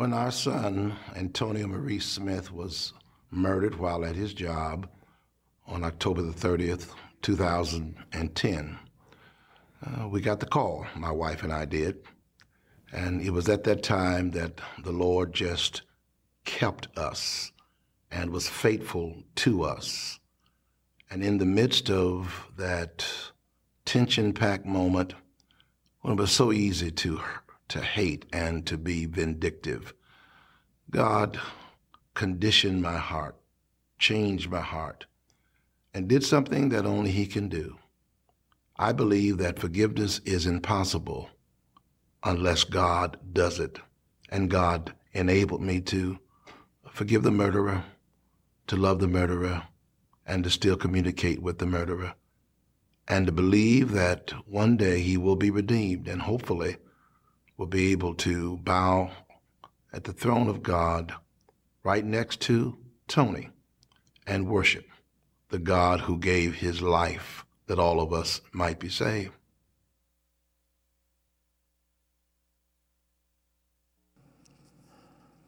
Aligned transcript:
When 0.00 0.14
our 0.14 0.30
son, 0.30 0.96
Antonio 1.14 1.66
Marie 1.66 1.98
Smith, 1.98 2.50
was 2.50 2.94
murdered 3.30 3.74
while 3.74 4.02
at 4.02 4.16
his 4.16 4.32
job 4.32 4.88
on 5.66 5.84
October 5.84 6.22
the 6.22 6.32
30th, 6.32 6.88
2010, 7.20 8.78
uh, 9.84 10.08
we 10.08 10.22
got 10.22 10.40
the 10.40 10.46
call, 10.46 10.86
my 10.96 11.10
wife 11.10 11.42
and 11.42 11.52
I 11.52 11.66
did. 11.66 11.98
And 12.90 13.20
it 13.20 13.28
was 13.28 13.50
at 13.50 13.64
that 13.64 13.82
time 13.82 14.30
that 14.30 14.62
the 14.82 14.90
Lord 14.90 15.34
just 15.34 15.82
kept 16.46 16.88
us 16.96 17.52
and 18.10 18.30
was 18.30 18.48
faithful 18.48 19.22
to 19.34 19.64
us. 19.64 20.18
And 21.10 21.22
in 21.22 21.36
the 21.36 21.44
midst 21.44 21.90
of 21.90 22.48
that 22.56 23.04
tension 23.84 24.32
packed 24.32 24.64
moment, 24.64 25.12
when 26.00 26.14
it 26.14 26.18
was 26.18 26.32
so 26.32 26.52
easy 26.52 26.90
to, 26.90 27.20
to 27.70 27.80
hate 27.80 28.26
and 28.32 28.66
to 28.66 28.76
be 28.76 29.06
vindictive, 29.06 29.94
God 30.90 31.40
conditioned 32.14 32.82
my 32.82 32.98
heart, 32.98 33.36
changed 33.98 34.50
my 34.50 34.60
heart, 34.60 35.06
and 35.94 36.08
did 36.08 36.24
something 36.24 36.68
that 36.68 36.86
only 36.86 37.10
He 37.10 37.26
can 37.26 37.48
do. 37.48 37.78
I 38.76 38.92
believe 38.92 39.38
that 39.38 39.58
forgiveness 39.58 40.20
is 40.24 40.46
impossible 40.46 41.30
unless 42.24 42.64
God 42.64 43.18
does 43.32 43.58
it. 43.58 43.78
And 44.28 44.50
God 44.50 44.94
enabled 45.12 45.60
me 45.60 45.80
to 45.82 46.18
forgive 46.90 47.22
the 47.22 47.30
murderer, 47.30 47.84
to 48.68 48.76
love 48.76 49.00
the 49.00 49.08
murderer, 49.08 49.64
and 50.26 50.44
to 50.44 50.50
still 50.50 50.76
communicate 50.76 51.42
with 51.42 51.58
the 51.58 51.66
murderer, 51.66 52.14
and 53.08 53.26
to 53.26 53.32
believe 53.32 53.90
that 53.92 54.32
one 54.46 54.76
day 54.76 55.00
he 55.00 55.16
will 55.16 55.36
be 55.36 55.50
redeemed 55.50 56.06
and 56.06 56.22
hopefully 56.22 56.76
will 57.60 57.66
be 57.66 57.92
able 57.92 58.14
to 58.14 58.56
bow 58.56 59.10
at 59.92 60.04
the 60.04 60.14
throne 60.14 60.48
of 60.48 60.62
God 60.62 61.12
right 61.84 62.02
next 62.02 62.40
to 62.40 62.78
Tony 63.06 63.50
and 64.26 64.48
worship 64.48 64.86
the 65.50 65.58
God 65.58 66.00
who 66.00 66.16
gave 66.16 66.54
his 66.54 66.80
life 66.80 67.44
that 67.66 67.78
all 67.78 68.00
of 68.00 68.14
us 68.14 68.40
might 68.52 68.80
be 68.80 68.88
saved. 68.88 69.34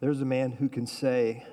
There's 0.01 0.20
a 0.20 0.27
man 0.27 0.53
who 0.53 0.69
can 0.69 0.86
say, 0.86 1.47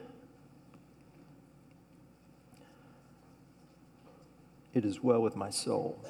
It 4.74 4.84
is 4.84 5.02
well 5.02 5.22
with 5.22 5.38
my 5.38 5.52
soul. 5.52 6.04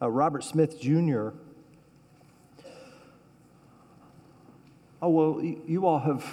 Uh, 0.00 0.08
Robert 0.08 0.44
Smith 0.44 0.80
Jr. 0.80 1.30
Oh, 5.06 5.10
well, 5.10 5.40
you 5.40 5.86
all 5.86 6.00
have 6.00 6.26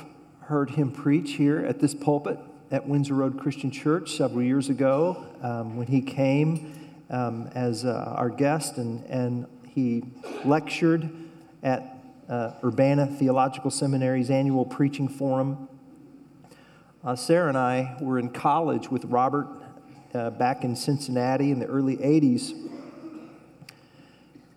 heard 0.46 0.72
him 0.72 0.92
preach 0.92 1.34
here 1.34 1.60
at 1.60 1.80
this 1.80 1.94
pulpit 1.94 2.40
at 2.72 2.88
Windsor 2.88 3.14
Road 3.14 3.40
Christian 3.40 3.70
Church 3.70 4.18
several 4.18 4.42
years 4.42 4.68
ago 4.70 5.28
um, 5.44 5.78
when 5.78 5.86
he 5.86 6.02
came 6.02 6.74
um, 7.12 7.52
as 7.54 7.86
uh, 7.86 8.16
our 8.18 8.32
guest 8.32 8.78
and, 8.78 9.06
and 9.06 9.46
he 9.68 10.02
lectured 10.44 11.08
at 11.62 12.00
uh, 12.28 12.54
Urbana 12.64 13.06
Theological 13.06 13.70
Seminary's 13.70 14.32
annual 14.32 14.66
preaching 14.66 15.08
forum. 15.08 15.70
Uh, 17.04 17.16
Sarah 17.16 17.50
and 17.50 17.58
I 17.60 17.96
were 18.02 18.18
in 18.18 18.32
college 18.32 18.90
with 18.90 19.06
Robert 19.06 19.50
uh, 20.16 20.32
back 20.32 20.64
in 20.64 20.76
Cincinnati 20.76 21.52
in 21.52 21.60
the 21.60 21.68
early 21.68 21.98
80s. 21.98 22.54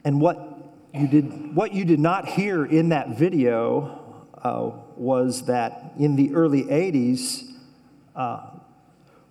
And 0.07 0.23
what 0.23 0.73
you 0.95 1.07
did, 1.07 1.55
what 1.55 1.75
you 1.75 1.85
did 1.85 2.01
not 2.01 2.27
hear 2.27 2.65
in 2.65 2.89
that 2.89 3.11
video 3.11 4.05
uh, 4.47 4.71
was 4.97 5.47
that 5.47 5.93
in 5.99 6.15
the 6.15 6.33
early 6.33 6.63
80s, 6.65 7.51
uh, 8.15 8.51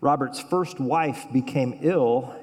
Robert's 0.02 0.41
first 0.41 0.77
wife 0.77 1.26
became 1.31 1.80
ill 1.81 2.36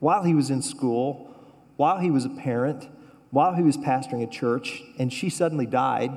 while 0.00 0.22
he 0.22 0.34
was 0.34 0.50
in 0.50 0.60
school, 0.60 1.34
while 1.76 1.98
he 1.98 2.10
was 2.10 2.26
a 2.26 2.28
parent, 2.28 2.88
while 3.30 3.54
he 3.54 3.62
was 3.62 3.78
pastoring 3.78 4.22
a 4.22 4.26
church, 4.26 4.82
and 4.98 5.10
she 5.10 5.30
suddenly 5.30 5.64
died. 5.64 6.12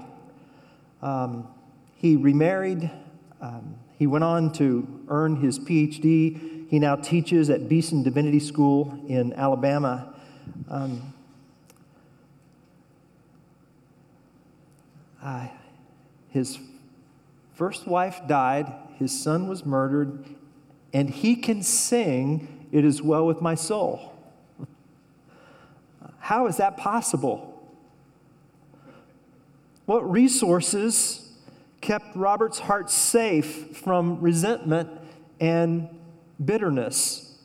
Um, 1.02 1.48
he 1.96 2.18
remarried. 2.18 2.92
Um, 3.40 3.76
he 3.98 4.08
went 4.08 4.26
on 4.26 4.52
to 4.54 5.06
earn 5.08 5.38
his 5.38 5.58
PhD. 5.58 6.68
He 6.70 6.80
now 6.80 6.98
teaches 6.98 7.50
at 7.50 7.70
Beeson 7.70 8.04
Divinity 8.04 8.42
School 8.42 9.06
in 9.08 9.32
Alabama. 9.34 10.14
Um, 10.70 11.09
uh, 15.22 15.48
his 16.30 16.60
first 17.54 17.88
wife 17.88 18.22
died, 18.28 18.72
his 18.98 19.18
son 19.18 19.48
was 19.48 19.66
murdered, 19.66 20.26
and 20.94 21.10
he 21.10 21.36
can 21.36 21.62
sing, 21.62 22.68
It 22.72 22.86
is 22.86 23.02
well 23.02 23.26
with 23.26 23.42
my 23.42 23.56
soul. 23.56 24.14
How 26.20 26.48
is 26.48 26.58
that 26.58 26.78
possible? 26.78 27.46
What 29.86 30.10
resources 30.10 31.32
kept 31.82 32.16
Robert's 32.16 32.60
heart 32.60 32.92
safe 32.92 33.76
from 33.78 34.22
resentment 34.22 34.90
and 35.40 35.90
bitterness? 36.44 37.38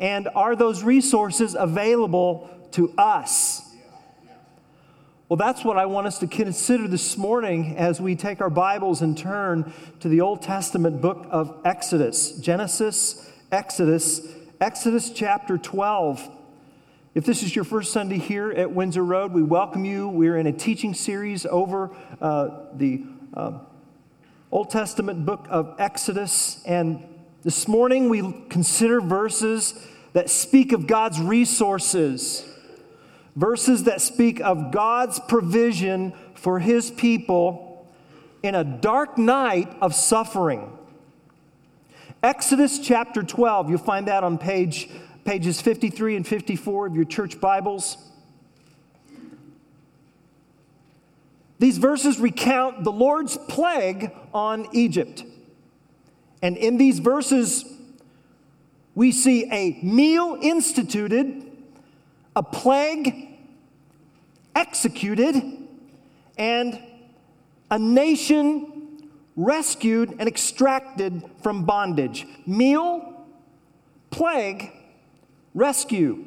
And 0.00 0.28
are 0.34 0.56
those 0.56 0.82
resources 0.82 1.54
available 1.58 2.48
to 2.72 2.94
us? 2.96 3.67
Well, 5.28 5.36
that's 5.36 5.62
what 5.62 5.76
I 5.76 5.84
want 5.84 6.06
us 6.06 6.20
to 6.20 6.26
consider 6.26 6.88
this 6.88 7.18
morning 7.18 7.76
as 7.76 8.00
we 8.00 8.16
take 8.16 8.40
our 8.40 8.48
Bibles 8.48 9.02
and 9.02 9.16
turn 9.16 9.70
to 10.00 10.08
the 10.08 10.22
Old 10.22 10.40
Testament 10.40 11.02
book 11.02 11.26
of 11.28 11.54
Exodus 11.66 12.32
Genesis, 12.38 13.30
Exodus, 13.52 14.26
Exodus 14.58 15.10
chapter 15.10 15.58
12. 15.58 16.30
If 17.14 17.26
this 17.26 17.42
is 17.42 17.54
your 17.54 17.66
first 17.66 17.92
Sunday 17.92 18.16
here 18.16 18.50
at 18.50 18.72
Windsor 18.72 19.04
Road, 19.04 19.34
we 19.34 19.42
welcome 19.42 19.84
you. 19.84 20.08
We're 20.08 20.38
in 20.38 20.46
a 20.46 20.52
teaching 20.52 20.94
series 20.94 21.44
over 21.44 21.90
uh, 22.22 22.48
the 22.72 23.04
uh, 23.34 23.58
Old 24.50 24.70
Testament 24.70 25.26
book 25.26 25.46
of 25.50 25.74
Exodus. 25.78 26.62
And 26.64 27.04
this 27.42 27.68
morning 27.68 28.08
we 28.08 28.34
consider 28.48 29.02
verses 29.02 29.78
that 30.14 30.30
speak 30.30 30.72
of 30.72 30.86
God's 30.86 31.20
resources 31.20 32.47
verses 33.36 33.84
that 33.84 34.00
speak 34.00 34.40
of 34.40 34.72
God's 34.72 35.20
provision 35.20 36.12
for 36.34 36.58
his 36.58 36.90
people 36.90 37.86
in 38.42 38.54
a 38.54 38.64
dark 38.64 39.18
night 39.18 39.74
of 39.80 39.94
suffering. 39.94 40.72
Exodus 42.22 42.78
chapter 42.78 43.22
12, 43.22 43.70
you'll 43.70 43.78
find 43.78 44.08
that 44.08 44.24
on 44.24 44.38
page, 44.38 44.88
pages 45.24 45.60
53 45.60 46.16
and 46.16 46.26
54 46.26 46.86
of 46.86 46.96
your 46.96 47.04
church 47.04 47.40
Bibles. 47.40 47.96
These 51.58 51.78
verses 51.78 52.18
recount 52.18 52.84
the 52.84 52.92
Lord's 52.92 53.36
plague 53.36 54.12
on 54.32 54.68
Egypt. 54.72 55.24
And 56.40 56.56
in 56.56 56.76
these 56.76 57.00
verses, 57.00 57.64
we 58.94 59.12
see 59.12 59.44
a 59.50 59.78
meal 59.82 60.38
instituted, 60.40 61.47
a 62.38 62.42
plague 62.42 63.36
executed, 64.54 65.42
and 66.38 66.80
a 67.68 67.78
nation 67.80 69.10
rescued 69.34 70.14
and 70.20 70.28
extracted 70.28 71.20
from 71.42 71.64
bondage. 71.64 72.28
Meal, 72.46 73.26
plague, 74.10 74.70
rescue. 75.52 76.26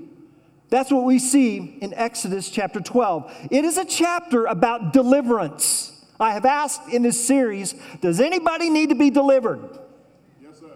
That's 0.68 0.92
what 0.92 1.06
we 1.06 1.18
see 1.18 1.78
in 1.82 1.94
Exodus 1.94 2.50
chapter 2.50 2.82
12. 2.82 3.48
It 3.50 3.64
is 3.64 3.78
a 3.78 3.86
chapter 3.86 4.48
about 4.48 4.92
deliverance. 4.92 6.06
I 6.20 6.34
have 6.34 6.46
asked 6.46 6.90
in 6.90 7.04
this 7.04 7.26
series 7.26 7.74
Does 8.02 8.20
anybody 8.20 8.70
need 8.70 8.90
to 8.90 8.96
be 8.96 9.12
delivered? 9.12 9.80
Yes, 10.44 10.60
sir. 10.60 10.72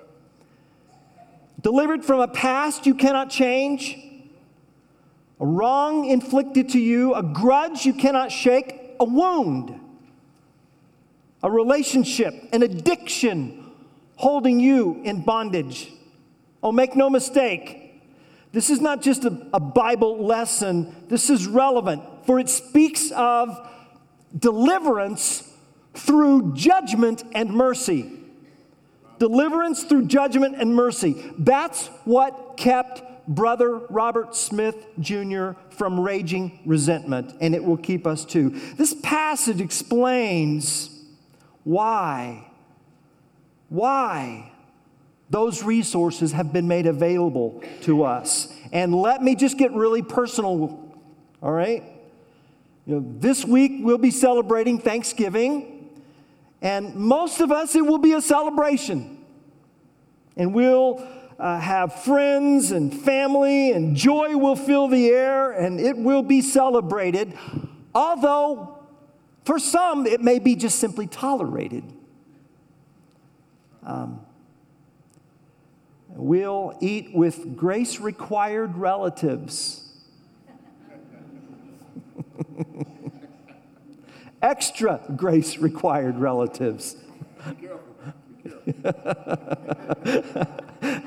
Delivered 1.62 2.06
from 2.06 2.22
a 2.22 2.28
past 2.30 2.86
you 2.86 2.96
cannot 2.96 3.30
change 3.30 4.05
a 5.40 5.46
wrong 5.46 6.06
inflicted 6.06 6.70
to 6.70 6.80
you, 6.80 7.14
a 7.14 7.24
grudge 7.24 7.86
you 7.86 7.94
cannot 7.94 8.32
shake, 8.32 8.96
a 9.00 9.06
wound, 9.06 9.80
a 11.44 11.52
relationship, 11.52 12.34
an 12.54 12.64
addiction 12.64 13.72
holding 14.16 14.60
you 14.60 15.02
in 15.04 15.22
bondage. 15.24 15.92
Oh, 16.64 16.72
make 16.72 16.96
no 16.96 17.10
mistake. 17.10 18.02
This 18.52 18.70
is 18.70 18.80
not 18.80 19.02
just 19.02 19.26
a, 19.26 19.48
a 19.54 19.60
Bible 19.60 20.26
lesson, 20.26 20.96
this 21.10 21.30
is 21.30 21.46
relevant, 21.46 22.02
for 22.26 22.40
it 22.40 22.48
speaks 22.48 23.12
of 23.12 23.70
deliverance 24.38 25.52
through 25.94 26.54
judgment 26.54 27.24
and 27.34 27.52
mercy. 27.52 28.12
Deliverance 29.20 29.84
through 29.84 30.08
judgment 30.08 30.56
and 30.58 30.74
mercy. 30.74 31.34
That's 31.38 31.88
what 32.06 32.56
kept 32.58 33.02
brother 33.28 33.80
Robert 33.90 34.36
Smith 34.36 34.88
Jr. 35.00 35.52
from 35.70 36.00
raging 36.00 36.60
resentment, 36.66 37.34
and 37.42 37.56
it 37.56 37.64
will 37.64 37.78
keep 37.78 38.06
us 38.06 38.26
too. 38.26 38.50
This 38.78 38.94
passage 39.02 39.62
explains 39.62 40.90
why, 41.64 42.48
why 43.70 44.52
those 45.30 45.64
resources 45.64 46.32
have 46.32 46.54
been 46.54 46.68
made 46.68 46.86
available 46.86 47.64
to 47.82 48.04
us. 48.04 48.54
And 48.72 48.94
let 48.94 49.24
me 49.24 49.36
just 49.36 49.58
get 49.58 49.72
really 49.72 50.02
personal, 50.04 50.94
all 51.42 51.52
right? 51.52 51.84
You 52.86 52.96
know, 52.96 53.06
this 53.20 53.44
week 53.44 53.74
we'll 53.80 53.98
be 53.98 54.12
celebrating 54.12 54.78
Thanksgiving, 54.78 55.90
and 56.62 56.96
most 56.96 57.42
of 57.42 57.52
us, 57.52 57.76
it 57.76 57.86
will 57.86 57.98
be 57.98 58.14
a 58.14 58.22
celebration. 58.22 59.24
And 60.38 60.54
we'll 60.54 61.06
uh, 61.40 61.60
have 61.60 62.04
friends 62.04 62.72
and 62.72 62.94
family, 62.94 63.72
and 63.72 63.96
joy 63.96 64.38
will 64.38 64.56
fill 64.56 64.88
the 64.88 65.10
air, 65.10 65.52
and 65.52 65.80
it 65.80 65.98
will 65.98 66.24
be 66.24 66.42
celebrated. 66.42 67.34
Although, 67.94 68.80
for 69.44 69.60
some, 69.60 70.06
it 70.06 70.22
may 70.22 70.40
be 70.40 70.56
just 70.56 70.80
simply 70.80 71.08
tolerated. 71.08 71.84
Um, 73.84 74.22
we'll 76.10 76.78
eat 76.80 77.14
with 77.14 77.58
grace 77.58 78.00
required 78.00 78.78
relatives. 78.78 79.82
Extra 84.42 85.02
grace 85.16 85.58
required 85.58 86.18
relatives. 86.18 86.96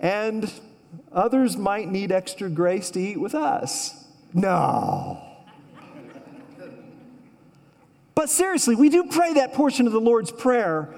and 0.00 0.52
others 1.12 1.56
might 1.56 1.88
need 1.88 2.10
extra 2.10 2.48
grace 2.48 2.90
to 2.90 3.00
eat 3.00 3.20
with 3.20 3.34
us. 3.34 4.04
No. 4.32 5.22
But 8.14 8.28
seriously, 8.28 8.74
we 8.74 8.88
do 8.88 9.04
pray 9.04 9.34
that 9.34 9.54
portion 9.54 9.86
of 9.86 9.92
the 9.92 10.00
Lord's 10.00 10.32
Prayer 10.32 10.94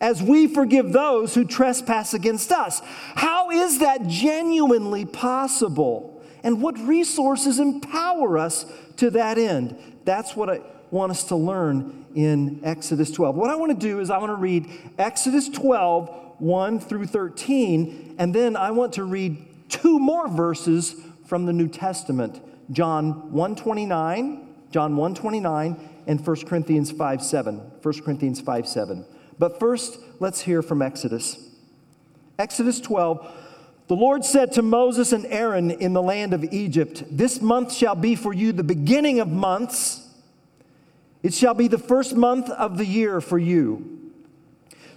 as 0.00 0.22
we 0.22 0.46
forgive 0.46 0.92
those 0.92 1.34
who 1.34 1.44
trespass 1.44 2.14
against 2.14 2.52
us. 2.52 2.80
How 3.14 3.50
is 3.50 3.80
that 3.80 4.06
genuinely 4.06 5.04
possible? 5.04 6.22
And 6.42 6.62
what 6.62 6.78
resources 6.78 7.58
empower 7.58 8.38
us 8.38 8.66
to 8.96 9.10
that 9.10 9.36
end? 9.36 9.76
That's 10.04 10.34
what 10.34 10.48
I 10.48 10.60
want 10.90 11.12
us 11.12 11.24
to 11.24 11.36
learn 11.36 12.06
in 12.14 12.60
Exodus 12.64 13.10
12. 13.10 13.36
What 13.36 13.50
I 13.50 13.56
want 13.56 13.72
to 13.72 13.86
do 13.86 14.00
is 14.00 14.10
I 14.10 14.18
want 14.18 14.30
to 14.30 14.36
read 14.36 14.68
Exodus 14.98 15.48
12, 15.48 16.29
1 16.40 16.80
through 16.80 17.06
13, 17.06 18.16
and 18.18 18.34
then 18.34 18.56
I 18.56 18.70
want 18.70 18.94
to 18.94 19.04
read 19.04 19.46
two 19.68 19.98
more 19.98 20.28
verses 20.28 20.96
from 21.26 21.46
the 21.46 21.52
New 21.52 21.68
Testament 21.68 22.42
John 22.72 23.32
129, 23.32 24.48
John 24.70 24.96
129, 24.96 25.88
and 26.06 26.26
1 26.26 26.36
Corinthians 26.46 26.90
5 26.90 27.22
7. 27.22 27.56
1 27.82 28.02
Corinthians 28.02 28.40
5 28.40 28.68
7. 28.68 29.04
But 29.38 29.58
first, 29.58 29.98
let's 30.18 30.40
hear 30.42 30.62
from 30.62 30.82
Exodus. 30.82 31.48
Exodus 32.38 32.80
12. 32.80 33.46
The 33.88 33.96
Lord 33.96 34.24
said 34.24 34.52
to 34.52 34.62
Moses 34.62 35.12
and 35.12 35.26
Aaron 35.26 35.70
in 35.70 35.94
the 35.94 36.02
land 36.02 36.32
of 36.32 36.44
Egypt, 36.44 37.02
This 37.10 37.40
month 37.40 37.72
shall 37.72 37.96
be 37.96 38.14
for 38.14 38.32
you 38.32 38.52
the 38.52 38.62
beginning 38.62 39.18
of 39.18 39.28
months. 39.28 40.06
It 41.22 41.34
shall 41.34 41.54
be 41.54 41.68
the 41.68 41.78
first 41.78 42.14
month 42.14 42.48
of 42.50 42.78
the 42.78 42.86
year 42.86 43.20
for 43.20 43.38
you. 43.38 43.99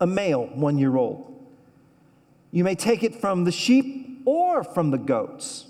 a 0.00 0.06
male, 0.06 0.46
one 0.54 0.78
year 0.78 0.96
old. 0.96 1.24
You 2.50 2.64
may 2.64 2.74
take 2.74 3.02
it 3.02 3.14
from 3.20 3.44
the 3.44 3.52
sheep 3.52 4.22
or 4.24 4.64
from 4.64 4.90
the 4.90 4.98
goats. 4.98 5.66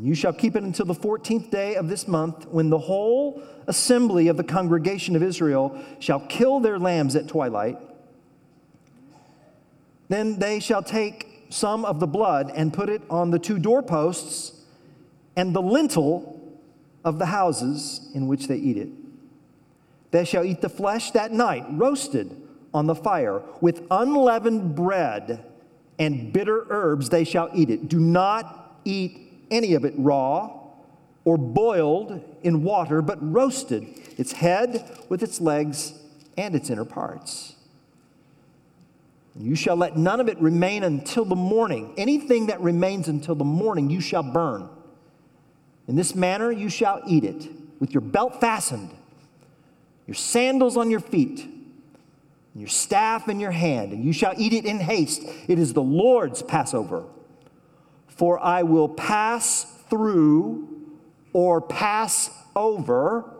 You 0.00 0.14
shall 0.14 0.32
keep 0.32 0.54
it 0.54 0.62
until 0.62 0.86
the 0.86 0.94
14th 0.94 1.50
day 1.50 1.74
of 1.74 1.88
this 1.88 2.06
month, 2.06 2.46
when 2.46 2.70
the 2.70 2.78
whole 2.78 3.42
assembly 3.66 4.28
of 4.28 4.36
the 4.36 4.44
congregation 4.44 5.16
of 5.16 5.22
Israel 5.22 5.82
shall 5.98 6.20
kill 6.20 6.60
their 6.60 6.78
lambs 6.78 7.16
at 7.16 7.26
twilight. 7.26 7.78
Then 10.08 10.38
they 10.38 10.60
shall 10.60 10.82
take 10.82 11.46
some 11.50 11.84
of 11.84 12.00
the 12.00 12.06
blood 12.06 12.52
and 12.54 12.72
put 12.72 12.88
it 12.88 13.02
on 13.10 13.30
the 13.30 13.38
two 13.38 13.58
doorposts 13.58 14.52
and 15.36 15.54
the 15.54 15.62
lintel 15.62 16.34
of 17.04 17.18
the 17.18 17.26
houses 17.26 18.10
in 18.14 18.26
which 18.26 18.48
they 18.48 18.56
eat 18.56 18.76
it. 18.76 18.88
They 20.10 20.24
shall 20.24 20.44
eat 20.44 20.60
the 20.60 20.68
flesh 20.68 21.10
that 21.12 21.32
night, 21.32 21.64
roasted 21.70 22.34
on 22.72 22.86
the 22.86 22.94
fire, 22.94 23.42
with 23.60 23.86
unleavened 23.90 24.74
bread 24.74 25.44
and 25.98 26.32
bitter 26.32 26.66
herbs 26.70 27.08
they 27.08 27.24
shall 27.24 27.50
eat 27.54 27.70
it. 27.70 27.88
Do 27.88 27.98
not 27.98 28.80
eat 28.84 29.32
any 29.50 29.74
of 29.74 29.84
it 29.84 29.94
raw 29.96 30.50
or 31.24 31.36
boiled 31.36 32.22
in 32.42 32.62
water, 32.62 33.02
but 33.02 33.18
roasted, 33.20 33.86
its 34.16 34.32
head 34.32 34.98
with 35.08 35.22
its 35.22 35.40
legs 35.40 35.92
and 36.36 36.54
its 36.54 36.70
inner 36.70 36.84
parts. 36.84 37.56
You 39.38 39.54
shall 39.54 39.76
let 39.76 39.96
none 39.96 40.20
of 40.20 40.28
it 40.28 40.38
remain 40.40 40.82
until 40.82 41.24
the 41.24 41.36
morning. 41.36 41.94
Anything 41.96 42.46
that 42.46 42.60
remains 42.60 43.08
until 43.08 43.34
the 43.34 43.44
morning 43.44 43.90
you 43.90 44.00
shall 44.00 44.22
burn. 44.22 44.68
In 45.86 45.96
this 45.96 46.14
manner 46.14 46.50
you 46.50 46.68
shall 46.68 47.02
eat 47.06 47.24
it, 47.24 47.48
with 47.78 47.92
your 47.92 48.00
belt 48.00 48.40
fastened, 48.40 48.90
your 50.08 50.14
sandals 50.14 50.78
on 50.78 50.90
your 50.90 51.00
feet, 51.00 51.44
and 51.44 52.62
your 52.62 52.68
staff 52.68 53.28
in 53.28 53.38
your 53.38 53.50
hand, 53.50 53.92
and 53.92 54.02
you 54.02 54.12
shall 54.14 54.32
eat 54.38 54.54
it 54.54 54.64
in 54.64 54.80
haste. 54.80 55.22
It 55.46 55.58
is 55.58 55.74
the 55.74 55.82
Lord's 55.82 56.42
Passover. 56.42 57.04
For 58.08 58.42
I 58.42 58.62
will 58.62 58.88
pass 58.88 59.64
through 59.90 60.66
or 61.34 61.60
pass 61.60 62.30
over 62.56 63.30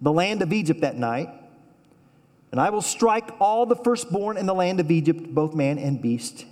the 0.00 0.12
land 0.12 0.42
of 0.42 0.52
Egypt 0.52 0.80
that 0.80 0.96
night, 0.96 1.28
and 2.50 2.60
I 2.60 2.70
will 2.70 2.82
strike 2.82 3.30
all 3.40 3.66
the 3.66 3.76
firstborn 3.76 4.36
in 4.36 4.46
the 4.46 4.54
land 4.54 4.80
of 4.80 4.90
Egypt, 4.90 5.32
both 5.32 5.54
man 5.54 5.78
and 5.78 6.02
beast, 6.02 6.44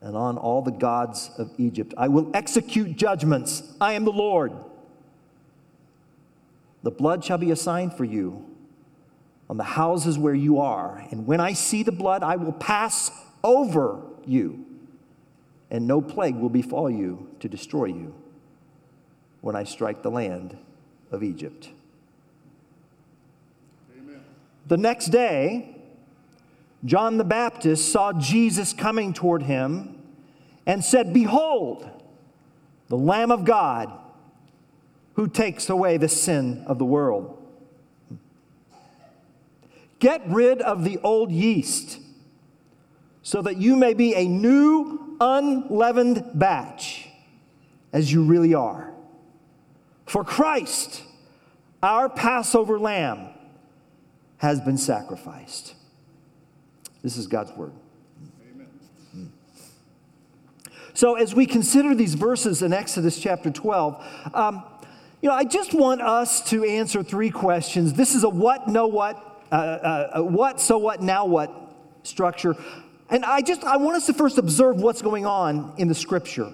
and 0.00 0.16
on 0.16 0.38
all 0.38 0.62
the 0.62 0.70
gods 0.70 1.30
of 1.36 1.50
Egypt. 1.58 1.92
I 1.98 2.08
will 2.08 2.30
execute 2.32 2.96
judgments. 2.96 3.74
I 3.78 3.92
am 3.92 4.04
the 4.04 4.10
Lord. 4.10 4.52
The 6.82 6.90
blood 6.90 7.24
shall 7.24 7.38
be 7.38 7.50
a 7.50 7.56
sign 7.56 7.90
for 7.90 8.04
you 8.04 8.44
on 9.48 9.56
the 9.56 9.64
houses 9.64 10.18
where 10.18 10.34
you 10.34 10.58
are, 10.58 11.06
and 11.10 11.26
when 11.26 11.40
I 11.40 11.52
see 11.52 11.82
the 11.82 11.92
blood, 11.92 12.22
I 12.22 12.36
will 12.36 12.52
pass 12.52 13.10
over 13.44 14.02
you 14.24 14.64
and 15.72 15.86
no 15.86 16.02
plague 16.02 16.36
will 16.36 16.50
befall 16.50 16.90
you 16.90 17.28
to 17.40 17.48
destroy 17.48 17.86
you 17.86 18.14
when 19.40 19.56
I 19.56 19.64
strike 19.64 20.02
the 20.02 20.10
land 20.10 20.56
of 21.10 21.22
Egypt. 21.22 21.70
Amen. 23.98 24.20
The 24.68 24.76
next 24.76 25.06
day, 25.06 25.74
John 26.84 27.16
the 27.16 27.24
Baptist 27.24 27.90
saw 27.90 28.12
Jesus 28.12 28.74
coming 28.74 29.14
toward 29.14 29.44
him 29.44 29.98
and 30.66 30.84
said, 30.84 31.14
Behold, 31.14 31.88
the 32.88 32.98
Lamb 32.98 33.32
of 33.32 33.46
God 33.46 33.90
who 35.14 35.28
takes 35.28 35.68
away 35.68 35.96
the 35.96 36.08
sin 36.08 36.64
of 36.66 36.78
the 36.78 36.84
world. 36.84 37.38
Get 39.98 40.22
rid 40.26 40.60
of 40.60 40.84
the 40.84 40.98
old 40.98 41.30
yeast 41.30 42.00
so 43.22 43.40
that 43.42 43.56
you 43.56 43.76
may 43.76 43.94
be 43.94 44.14
a 44.14 44.26
new 44.26 45.16
unleavened 45.20 46.30
batch 46.34 47.08
as 47.92 48.12
you 48.12 48.24
really 48.24 48.54
are. 48.54 48.92
For 50.06 50.24
Christ, 50.24 51.04
our 51.82 52.08
Passover 52.08 52.78
lamb, 52.78 53.28
has 54.38 54.60
been 54.60 54.76
sacrificed. 54.76 55.74
This 57.02 57.16
is 57.16 57.28
God's 57.28 57.52
word. 57.52 57.72
So, 60.94 61.14
as 61.14 61.34
we 61.34 61.46
consider 61.46 61.94
these 61.94 62.14
verses 62.14 62.62
in 62.62 62.72
Exodus 62.72 63.18
chapter 63.18 63.50
12, 63.50 64.30
um, 64.34 64.62
you 65.22 65.28
know, 65.28 65.34
I 65.34 65.44
just 65.44 65.72
want 65.72 66.02
us 66.02 66.42
to 66.50 66.64
answer 66.64 67.02
three 67.02 67.30
questions. 67.30 67.94
This 67.94 68.14
is 68.14 68.24
a 68.24 68.28
what, 68.28 68.68
know 68.68 68.88
what, 68.88 69.16
uh, 69.50 69.54
uh, 69.54 70.22
what, 70.22 70.60
so 70.60 70.76
what, 70.78 71.00
now 71.00 71.24
what 71.24 71.50
structure 72.02 72.56
And 73.12 73.26
I 73.26 73.42
just 73.42 73.62
I 73.62 73.76
want 73.76 73.96
us 73.96 74.06
to 74.06 74.14
first 74.14 74.38
observe 74.38 74.80
what's 74.80 75.02
going 75.02 75.26
on 75.26 75.74
in 75.76 75.86
the 75.86 75.94
scripture. 75.94 76.50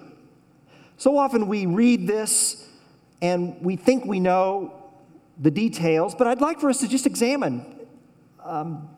So 0.97 1.17
often 1.17 1.47
we 1.47 1.65
read 1.65 2.05
this 2.05 2.67
and 3.21 3.55
we 3.61 3.77
think 3.77 4.05
we 4.05 4.19
know 4.19 4.91
the 5.39 5.51
details, 5.51 6.13
but 6.13 6.27
I'd 6.27 6.41
like 6.41 6.59
for 6.59 6.69
us 6.69 6.81
to 6.81 6.87
just 6.89 7.05
examine 7.05 7.65
um, 8.43 8.89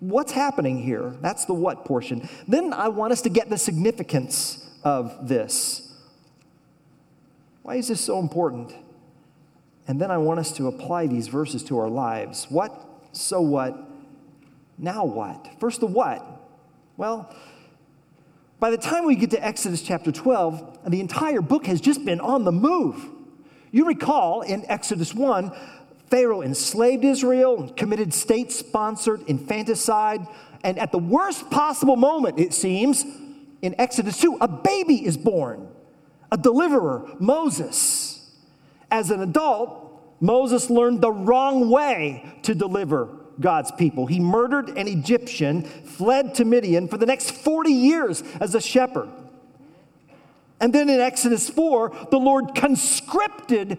what's 0.00 0.32
happening 0.32 0.82
here. 0.82 1.14
That's 1.20 1.44
the 1.44 1.54
what 1.54 1.84
portion. 1.84 2.28
Then 2.48 2.72
I 2.72 2.88
want 2.88 3.12
us 3.12 3.22
to 3.22 3.30
get 3.30 3.48
the 3.48 3.56
significance 3.56 4.68
of 4.82 5.28
this. 5.28 5.91
Why 7.62 7.76
is 7.76 7.88
this 7.88 8.00
so 8.00 8.18
important? 8.18 8.74
And 9.86 10.00
then 10.00 10.10
I 10.10 10.18
want 10.18 10.40
us 10.40 10.52
to 10.52 10.68
apply 10.68 11.06
these 11.06 11.28
verses 11.28 11.62
to 11.64 11.78
our 11.78 11.88
lives. 11.88 12.46
What, 12.48 12.72
so 13.12 13.40
what, 13.40 13.76
now 14.78 15.04
what? 15.04 15.48
First, 15.60 15.80
the 15.80 15.86
what. 15.86 16.24
Well, 16.96 17.34
by 18.60 18.70
the 18.70 18.76
time 18.76 19.06
we 19.06 19.16
get 19.16 19.30
to 19.30 19.44
Exodus 19.44 19.82
chapter 19.82 20.12
12, 20.12 20.80
the 20.88 21.00
entire 21.00 21.40
book 21.40 21.66
has 21.66 21.80
just 21.80 22.04
been 22.04 22.20
on 22.20 22.44
the 22.44 22.52
move. 22.52 23.08
You 23.72 23.86
recall 23.86 24.42
in 24.42 24.64
Exodus 24.70 25.14
1, 25.14 25.50
Pharaoh 26.10 26.42
enslaved 26.42 27.04
Israel, 27.04 27.72
committed 27.76 28.12
state 28.12 28.52
sponsored 28.52 29.22
infanticide, 29.26 30.26
and 30.62 30.78
at 30.78 30.92
the 30.92 30.98
worst 30.98 31.50
possible 31.50 31.96
moment, 31.96 32.38
it 32.38 32.52
seems, 32.52 33.04
in 33.62 33.74
Exodus 33.78 34.20
2, 34.20 34.38
a 34.40 34.46
baby 34.46 35.04
is 35.04 35.16
born, 35.16 35.68
a 36.32 36.36
deliverer, 36.36 37.06
Moses. 37.20 38.30
As 38.90 39.10
an 39.10 39.20
adult, 39.20 40.16
Moses 40.20 40.70
learned 40.70 41.02
the 41.02 41.12
wrong 41.12 41.68
way 41.68 42.24
to 42.42 42.54
deliver 42.54 43.08
God's 43.38 43.70
people. 43.72 44.06
He 44.06 44.18
murdered 44.18 44.70
an 44.70 44.88
Egyptian, 44.88 45.62
fled 45.62 46.34
to 46.36 46.44
Midian 46.44 46.88
for 46.88 46.96
the 46.96 47.06
next 47.06 47.32
40 47.32 47.70
years 47.70 48.22
as 48.40 48.54
a 48.54 48.60
shepherd. 48.60 49.10
And 50.58 50.72
then 50.72 50.88
in 50.88 51.00
Exodus 51.00 51.50
4, 51.50 52.08
the 52.10 52.18
Lord 52.18 52.54
conscripted 52.54 53.78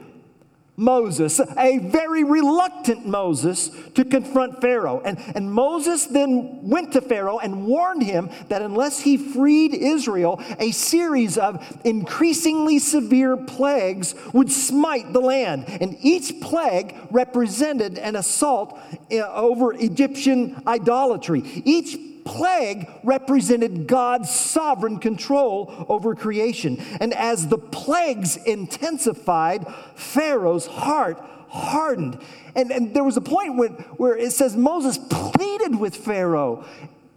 Moses, 0.75 1.39
a 1.39 1.77
very 1.77 2.23
reluctant 2.23 3.05
Moses, 3.05 3.69
to 3.93 4.03
confront 4.03 4.59
Pharaoh. 4.59 5.01
And, 5.05 5.19
and 5.35 5.51
Moses 5.51 6.07
then 6.07 6.67
went 6.67 6.93
to 6.93 7.01
Pharaoh 7.01 7.37
and 7.37 7.67
warned 7.67 8.01
him 8.01 8.31
that 8.49 8.63
unless 8.63 8.99
he 8.99 9.17
freed 9.17 9.73
Israel, 9.73 10.41
a 10.59 10.71
series 10.71 11.37
of 11.37 11.63
increasingly 11.85 12.79
severe 12.79 13.37
plagues 13.37 14.15
would 14.33 14.51
smite 14.51 15.13
the 15.13 15.21
land. 15.21 15.65
And 15.67 15.95
each 16.01 16.41
plague 16.41 16.95
represented 17.11 17.99
an 17.99 18.15
assault 18.15 18.79
uh, 19.11 19.17
over 19.31 19.73
Egyptian 19.73 20.61
idolatry. 20.65 21.41
Each 21.65 21.97
plague 22.25 22.89
represented 23.03 23.87
God's 23.87 24.29
sovereign 24.29 24.99
control 24.99 25.85
over 25.89 26.15
creation. 26.15 26.77
And 26.99 27.13
as 27.13 27.47
the 27.47 27.57
plagues 27.57 28.37
intensified, 28.37 29.65
Pharaoh's 29.95 30.67
heart 30.67 31.21
hardened. 31.49 32.19
And, 32.55 32.71
and 32.71 32.93
there 32.93 33.03
was 33.03 33.17
a 33.17 33.21
point 33.21 33.55
when, 33.55 33.71
where 33.97 34.17
it 34.17 34.31
says 34.31 34.55
Moses 34.55 34.97
pleaded 34.97 35.79
with 35.79 35.95
Pharaoh, 35.95 36.65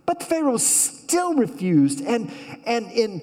but 0.04 0.22
Pharaoh 0.22 0.58
still 0.58 1.34
refused. 1.34 2.04
And, 2.04 2.30
and 2.66 2.90
in 2.92 3.22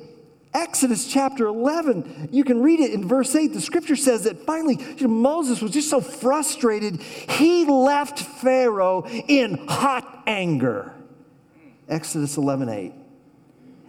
Exodus 0.53 1.07
chapter 1.07 1.47
11, 1.47 2.29
you 2.31 2.43
can 2.43 2.61
read 2.61 2.79
it 2.79 2.93
in 2.93 3.07
verse 3.07 3.35
8. 3.35 3.53
The 3.53 3.61
scripture 3.61 3.95
says 3.95 4.23
that 4.23 4.45
finally 4.45 4.77
you 4.97 5.07
know, 5.07 5.13
Moses 5.13 5.61
was 5.61 5.71
just 5.71 5.89
so 5.89 6.01
frustrated, 6.01 7.01
he 7.01 7.65
left 7.65 8.19
Pharaoh 8.19 9.05
in 9.27 9.67
hot 9.67 10.23
anger. 10.27 10.93
Exodus 11.89 12.37
11 12.37 12.69
8. 12.69 12.93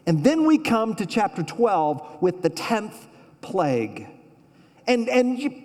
And 0.06 0.22
then 0.22 0.46
we 0.46 0.58
come 0.58 0.94
to 0.96 1.06
chapter 1.06 1.42
12 1.42 2.22
with 2.22 2.42
the 2.42 2.50
10th 2.50 3.06
plague. 3.40 4.06
And, 4.86 5.08
and 5.08 5.38
you've 5.38 5.64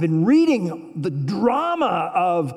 been 0.00 0.24
reading 0.24 0.92
the 1.00 1.10
drama 1.10 2.10
of 2.14 2.52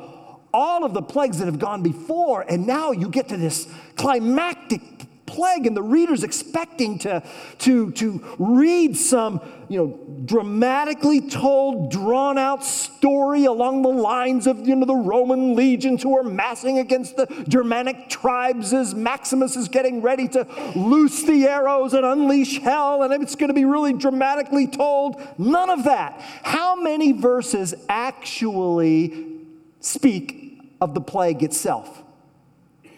all 0.54 0.86
of 0.86 0.94
the 0.94 1.02
plagues 1.02 1.38
that 1.40 1.46
have 1.46 1.60
gone 1.60 1.84
before, 1.84 2.46
and 2.48 2.66
now 2.66 2.92
you 2.92 3.10
get 3.10 3.28
to 3.28 3.38
this 3.38 3.68
climactic 3.98 4.95
plague, 5.36 5.68
and 5.68 5.76
the 5.76 5.84
reader's 5.84 6.24
expecting 6.24 6.98
to, 7.00 7.22
to, 7.60 7.92
to 7.92 8.36
read 8.40 8.96
some 8.96 9.42
you 9.68 9.78
know, 9.78 10.00
dramatically 10.26 11.28
told, 11.28 11.92
drawn 11.92 12.38
out 12.38 12.64
story 12.64 13.46
along 13.46 13.82
the 13.82 13.90
lines 13.90 14.48
of 14.48 14.68
you 14.68 14.76
know, 14.76 14.86
the 14.86 14.96
Roman 14.96 15.56
legions 15.56 16.04
who 16.04 16.18
are 16.18 16.24
massing 16.24 16.80
against 16.80 17.18
the 17.18 17.26
Germanic 17.48 18.10
tribes 18.10 18.74
as 18.74 18.94
Maximus 18.94 19.56
is 19.56 19.68
getting 19.68 20.02
ready 20.02 20.28
to 20.30 20.48
loose 20.76 21.24
the 21.24 21.46
arrows 21.48 21.94
and 21.94 22.06
unleash 22.06 22.60
hell, 22.60 23.04
and 23.04 23.14
it's 23.22 23.36
going 23.36 23.50
to 23.50 23.54
be 23.54 23.66
really 23.66 23.94
dramatically 23.94 24.68
told. 24.68 25.22
None 25.38 25.70
of 25.70 25.84
that. 25.86 26.20
How 26.44 26.76
many 26.76 27.12
verses 27.12 27.74
actually 27.90 29.42
speak 29.80 30.62
of 30.80 30.94
the 30.94 31.02
plague 31.02 31.44
itself? 31.44 32.04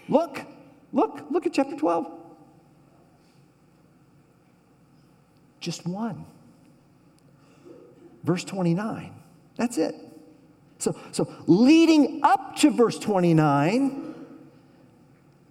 Look, 0.10 0.42
look, 0.94 1.26
look 1.30 1.46
at 1.46 1.54
chapter 1.54 1.76
12. 1.76 2.17
Just 5.68 5.86
one. 5.86 6.24
Verse 8.24 8.46
29. 8.46 9.14
That's 9.58 9.78
it. 9.78 9.96
So, 10.78 10.98
so 11.12 11.30
leading 11.46 12.22
up 12.24 12.56
to 12.60 12.72
verse 12.72 12.98
29, 12.98 14.16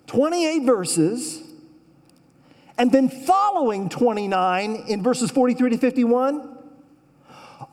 28 0.06 0.62
verses, 0.62 1.42
and 2.78 2.90
then 2.90 3.10
following 3.10 3.90
29 3.90 4.84
in 4.88 5.02
verses 5.02 5.30
43 5.30 5.68
to 5.68 5.76
51 5.76 6.60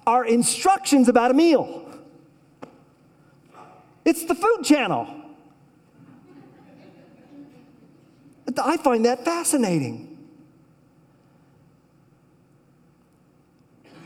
are 0.05 0.25
instructions 0.25 1.07
about 1.07 1.31
a 1.31 1.33
meal. 1.33 1.97
It's 4.03 4.25
the 4.25 4.35
food 4.35 4.63
channel. 4.65 5.07
I 8.62 8.75
find 8.75 9.05
that 9.05 9.23
fascinating. 9.23 10.12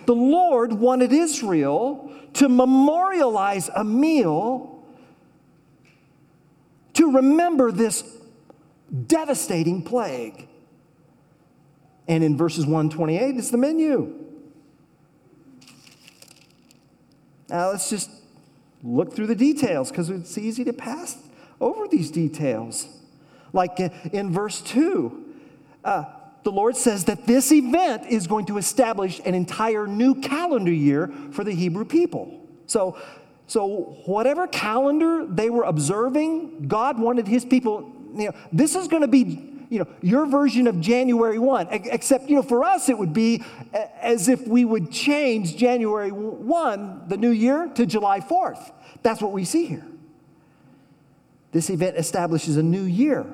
The 0.07 0.15
Lord 0.15 0.71
wanted 0.71 1.11
Israel 1.11 2.09
to 2.33 2.47
memorialize 2.47 3.69
a 3.75 3.83
meal 3.83 4.85
to 6.93 7.11
remember 7.11 7.71
this 7.71 8.03
devastating 9.05 9.83
plague. 9.83 10.47
And 12.07 12.23
in 12.23 12.37
verses 12.37 12.65
128, 12.65 13.35
it's 13.35 13.51
the 13.51 13.57
menu. 13.57 14.13
Now 17.49 17.71
let's 17.71 17.89
just 17.89 18.09
look 18.83 19.13
through 19.13 19.27
the 19.27 19.35
details 19.35 19.91
because 19.91 20.09
it's 20.09 20.37
easy 20.37 20.63
to 20.63 20.73
pass 20.73 21.17
over 21.59 21.85
these 21.85 22.11
details. 22.11 22.87
Like 23.51 23.77
in 23.79 24.31
verse 24.31 24.61
2, 24.61 25.25
uh, 25.83 26.05
the 26.47 26.51
Lord 26.53 26.77
says 26.77 27.03
that 27.03 27.27
this 27.27 27.51
event 27.51 28.05
is 28.07 28.25
going 28.25 28.45
to 28.45 28.57
establish 28.57 29.19
an 29.25 29.35
entire 29.35 29.85
new 29.85 30.15
calendar 30.15 30.71
year 30.71 31.11
for 31.33 31.43
the 31.43 31.51
Hebrew 31.51 31.83
people. 31.83 32.41
So, 32.67 32.97
so 33.47 33.97
whatever 34.05 34.47
calendar 34.47 35.25
they 35.25 35.49
were 35.49 35.63
observing, 35.63 36.69
God 36.69 36.99
wanted 36.99 37.27
his 37.27 37.43
people, 37.43 37.93
you 38.15 38.27
know, 38.27 38.31
this 38.53 38.75
is 38.75 38.87
going 38.87 39.01
to 39.01 39.09
be 39.09 39.55
you 39.67 39.79
know, 39.79 39.87
your 40.01 40.25
version 40.25 40.67
of 40.67 40.79
January 40.79 41.37
1, 41.37 41.67
except, 41.69 42.29
you 42.29 42.37
know, 42.37 42.41
for 42.41 42.63
us 42.63 42.87
it 42.87 42.97
would 42.97 43.11
be 43.11 43.43
as 44.01 44.29
if 44.29 44.47
we 44.47 44.63
would 44.63 44.89
change 44.89 45.57
January 45.57 46.13
1, 46.13 47.09
the 47.09 47.17
new 47.17 47.31
year, 47.31 47.69
to 47.75 47.85
July 47.85 48.21
4th. 48.21 48.71
That's 49.03 49.21
what 49.21 49.33
we 49.33 49.43
see 49.43 49.65
here. 49.65 49.85
This 51.51 51.69
event 51.69 51.97
establishes 51.97 52.55
a 52.55 52.63
new 52.63 52.83
year. 52.83 53.25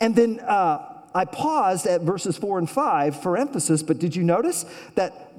And 0.00 0.14
then 0.14 0.40
uh, 0.40 0.93
I 1.14 1.24
paused 1.24 1.86
at 1.86 2.00
verses 2.00 2.36
four 2.36 2.58
and 2.58 2.68
five 2.68 3.22
for 3.22 3.36
emphasis, 3.36 3.82
but 3.82 3.98
did 3.98 4.16
you 4.16 4.24
notice 4.24 4.64
that 4.96 5.32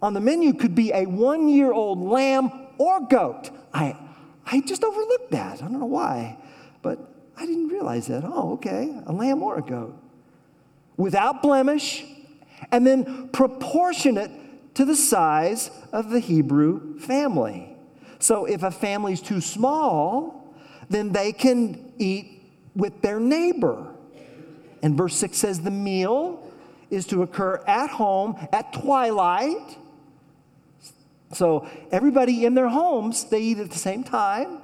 on 0.00 0.14
the 0.14 0.20
menu 0.20 0.52
could 0.52 0.74
be 0.74 0.92
a 0.92 1.06
one 1.06 1.48
year 1.48 1.72
old 1.72 1.98
lamb 1.98 2.50
or 2.78 3.00
goat? 3.06 3.50
I, 3.74 3.96
I 4.44 4.60
just 4.60 4.84
overlooked 4.84 5.32
that. 5.32 5.58
I 5.58 5.62
don't 5.62 5.80
know 5.80 5.86
why, 5.86 6.38
but 6.80 6.98
I 7.36 7.44
didn't 7.44 7.68
realize 7.68 8.06
that. 8.06 8.24
Oh, 8.24 8.52
okay, 8.52 8.96
a 9.06 9.12
lamb 9.12 9.42
or 9.42 9.58
a 9.58 9.62
goat. 9.62 10.00
Without 10.96 11.42
blemish, 11.42 12.04
and 12.70 12.86
then 12.86 13.28
proportionate 13.28 14.30
to 14.74 14.84
the 14.84 14.96
size 14.96 15.70
of 15.92 16.10
the 16.10 16.20
Hebrew 16.20 16.98
family. 17.00 17.76
So 18.18 18.44
if 18.44 18.62
a 18.62 18.70
family's 18.70 19.20
too 19.20 19.40
small, 19.40 20.54
then 20.88 21.12
they 21.12 21.32
can 21.32 21.92
eat 21.98 22.42
with 22.74 23.02
their 23.02 23.18
neighbor. 23.18 23.94
And 24.86 24.96
verse 24.96 25.16
6 25.16 25.36
says 25.36 25.62
the 25.62 25.70
meal 25.72 26.48
is 26.90 27.06
to 27.06 27.22
occur 27.22 27.56
at 27.66 27.90
home 27.90 28.36
at 28.52 28.72
twilight. 28.72 29.78
So 31.32 31.68
everybody 31.90 32.44
in 32.44 32.54
their 32.54 32.68
homes, 32.68 33.24
they 33.24 33.40
eat 33.40 33.58
at 33.58 33.72
the 33.72 33.78
same 33.78 34.04
time, 34.04 34.60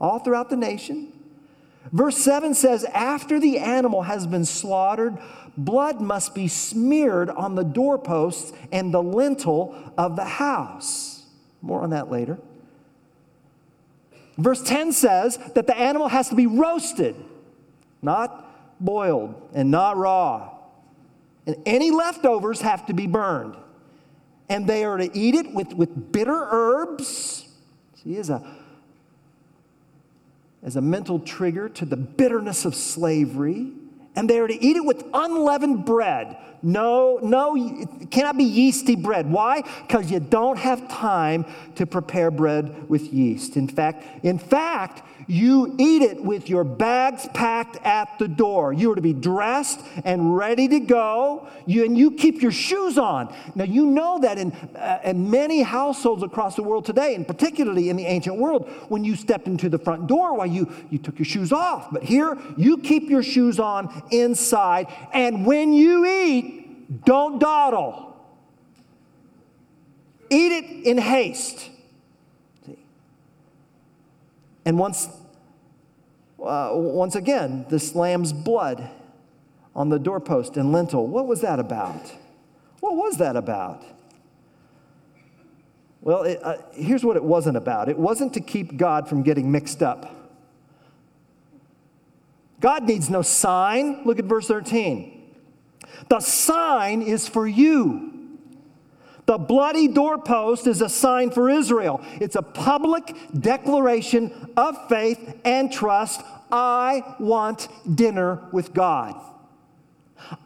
all 0.00 0.18
throughout 0.18 0.50
the 0.50 0.56
nation. 0.56 1.12
Verse 1.92 2.16
7 2.16 2.52
says, 2.52 2.82
After 2.86 3.38
the 3.38 3.58
animal 3.58 4.02
has 4.02 4.26
been 4.26 4.44
slaughtered, 4.44 5.16
blood 5.56 6.00
must 6.00 6.34
be 6.34 6.48
smeared 6.48 7.30
on 7.30 7.54
the 7.54 7.62
doorposts 7.62 8.52
and 8.72 8.92
the 8.92 9.00
lintel 9.04 9.72
of 9.96 10.16
the 10.16 10.24
house. 10.24 11.26
More 11.62 11.82
on 11.82 11.90
that 11.90 12.10
later. 12.10 12.40
Verse 14.36 14.64
10 14.64 14.90
says 14.90 15.38
that 15.54 15.68
the 15.68 15.78
animal 15.78 16.08
has 16.08 16.28
to 16.28 16.34
be 16.34 16.48
roasted, 16.48 17.14
not 18.02 18.46
boiled 18.80 19.50
and 19.54 19.70
not 19.70 19.96
raw. 19.96 20.54
And 21.46 21.56
any 21.64 21.90
leftovers 21.90 22.60
have 22.60 22.86
to 22.86 22.92
be 22.92 23.06
burned. 23.06 23.56
And 24.48 24.66
they 24.66 24.84
are 24.84 24.96
to 24.96 25.16
eat 25.16 25.34
it 25.34 25.52
with, 25.52 25.74
with 25.74 26.12
bitter 26.12 26.48
herbs. 26.50 27.48
See, 28.02 28.16
as 28.16 28.30
a, 28.30 28.42
as 30.62 30.76
a 30.76 30.80
mental 30.80 31.18
trigger 31.18 31.68
to 31.70 31.84
the 31.84 31.96
bitterness 31.96 32.64
of 32.64 32.74
slavery. 32.74 33.72
And 34.16 34.28
they 34.28 34.38
are 34.40 34.48
to 34.48 34.62
eat 34.64 34.76
it 34.76 34.84
with 34.84 35.04
unleavened 35.12 35.84
bread. 35.84 36.36
No, 36.62 37.18
no, 37.22 37.56
it 37.56 38.10
cannot 38.10 38.36
be 38.36 38.44
yeasty 38.44 38.96
bread. 38.96 39.30
Why? 39.30 39.62
Because 39.86 40.10
you 40.10 40.20
don't 40.20 40.58
have 40.58 40.88
time 40.88 41.44
to 41.76 41.86
prepare 41.86 42.30
bread 42.30 42.88
with 42.88 43.12
yeast. 43.12 43.56
In 43.56 43.68
fact, 43.68 44.24
in 44.24 44.38
fact, 44.38 45.02
you 45.28 45.76
eat 45.78 46.00
it 46.00 46.24
with 46.24 46.48
your 46.48 46.64
bags 46.64 47.28
packed 47.34 47.76
at 47.84 48.18
the 48.18 48.26
door. 48.26 48.72
You 48.72 48.92
are 48.92 48.94
to 48.94 49.02
be 49.02 49.12
dressed 49.12 49.80
and 50.04 50.34
ready 50.34 50.66
to 50.68 50.80
go, 50.80 51.46
you, 51.66 51.84
and 51.84 51.98
you 51.98 52.12
keep 52.12 52.40
your 52.40 52.50
shoes 52.50 52.96
on. 52.96 53.34
Now, 53.54 53.64
you 53.64 53.84
know 53.84 54.18
that 54.20 54.38
in, 54.38 54.52
uh, 54.74 55.00
in 55.04 55.30
many 55.30 55.60
households 55.60 56.22
across 56.22 56.56
the 56.56 56.62
world 56.62 56.86
today, 56.86 57.14
and 57.14 57.26
particularly 57.26 57.90
in 57.90 57.96
the 57.96 58.06
ancient 58.06 58.36
world, 58.36 58.70
when 58.88 59.04
you 59.04 59.16
stepped 59.16 59.46
into 59.46 59.68
the 59.68 59.78
front 59.78 60.06
door, 60.06 60.34
why 60.34 60.46
you, 60.46 60.72
you 60.88 60.96
took 60.96 61.18
your 61.18 61.26
shoes 61.26 61.52
off. 61.52 61.90
But 61.92 62.04
here, 62.04 62.38
you 62.56 62.78
keep 62.78 63.10
your 63.10 63.22
shoes 63.22 63.60
on 63.60 64.02
inside, 64.10 64.86
and 65.12 65.44
when 65.44 65.74
you 65.74 66.06
eat, 66.06 66.47
don't 67.04 67.38
dawdle. 67.38 68.16
Eat 70.30 70.52
it 70.52 70.86
in 70.86 70.98
haste. 70.98 71.70
And 74.64 74.78
once, 74.78 75.08
uh, 76.42 76.70
once 76.74 77.14
again, 77.14 77.64
this 77.70 77.94
lamb's 77.94 78.32
blood 78.32 78.90
on 79.74 79.88
the 79.88 79.98
doorpost 79.98 80.56
and 80.56 80.72
lintel, 80.72 81.06
what 81.06 81.26
was 81.26 81.40
that 81.40 81.58
about? 81.58 82.12
What 82.80 82.96
was 82.96 83.16
that 83.18 83.36
about? 83.36 83.84
Well, 86.00 86.22
it, 86.22 86.40
uh, 86.42 86.58
here's 86.72 87.04
what 87.04 87.16
it 87.16 87.24
wasn't 87.24 87.56
about 87.56 87.88
it 87.88 87.98
wasn't 87.98 88.34
to 88.34 88.40
keep 88.40 88.76
God 88.76 89.08
from 89.08 89.22
getting 89.22 89.50
mixed 89.50 89.82
up. 89.82 90.14
God 92.60 92.84
needs 92.84 93.08
no 93.08 93.22
sign. 93.22 94.04
Look 94.04 94.18
at 94.18 94.24
verse 94.24 94.48
13. 94.48 95.17
The 96.08 96.20
sign 96.20 97.02
is 97.02 97.28
for 97.28 97.46
you. 97.46 98.08
The 99.26 99.36
bloody 99.36 99.88
doorpost 99.88 100.66
is 100.66 100.80
a 100.80 100.88
sign 100.88 101.30
for 101.30 101.50
Israel. 101.50 102.00
It's 102.14 102.34
a 102.34 102.40
public 102.40 103.14
declaration 103.38 104.50
of 104.56 104.88
faith 104.88 105.38
and 105.44 105.70
trust. 105.70 106.22
I 106.50 107.14
want 107.18 107.68
dinner 107.94 108.42
with 108.52 108.72
God. 108.72 109.20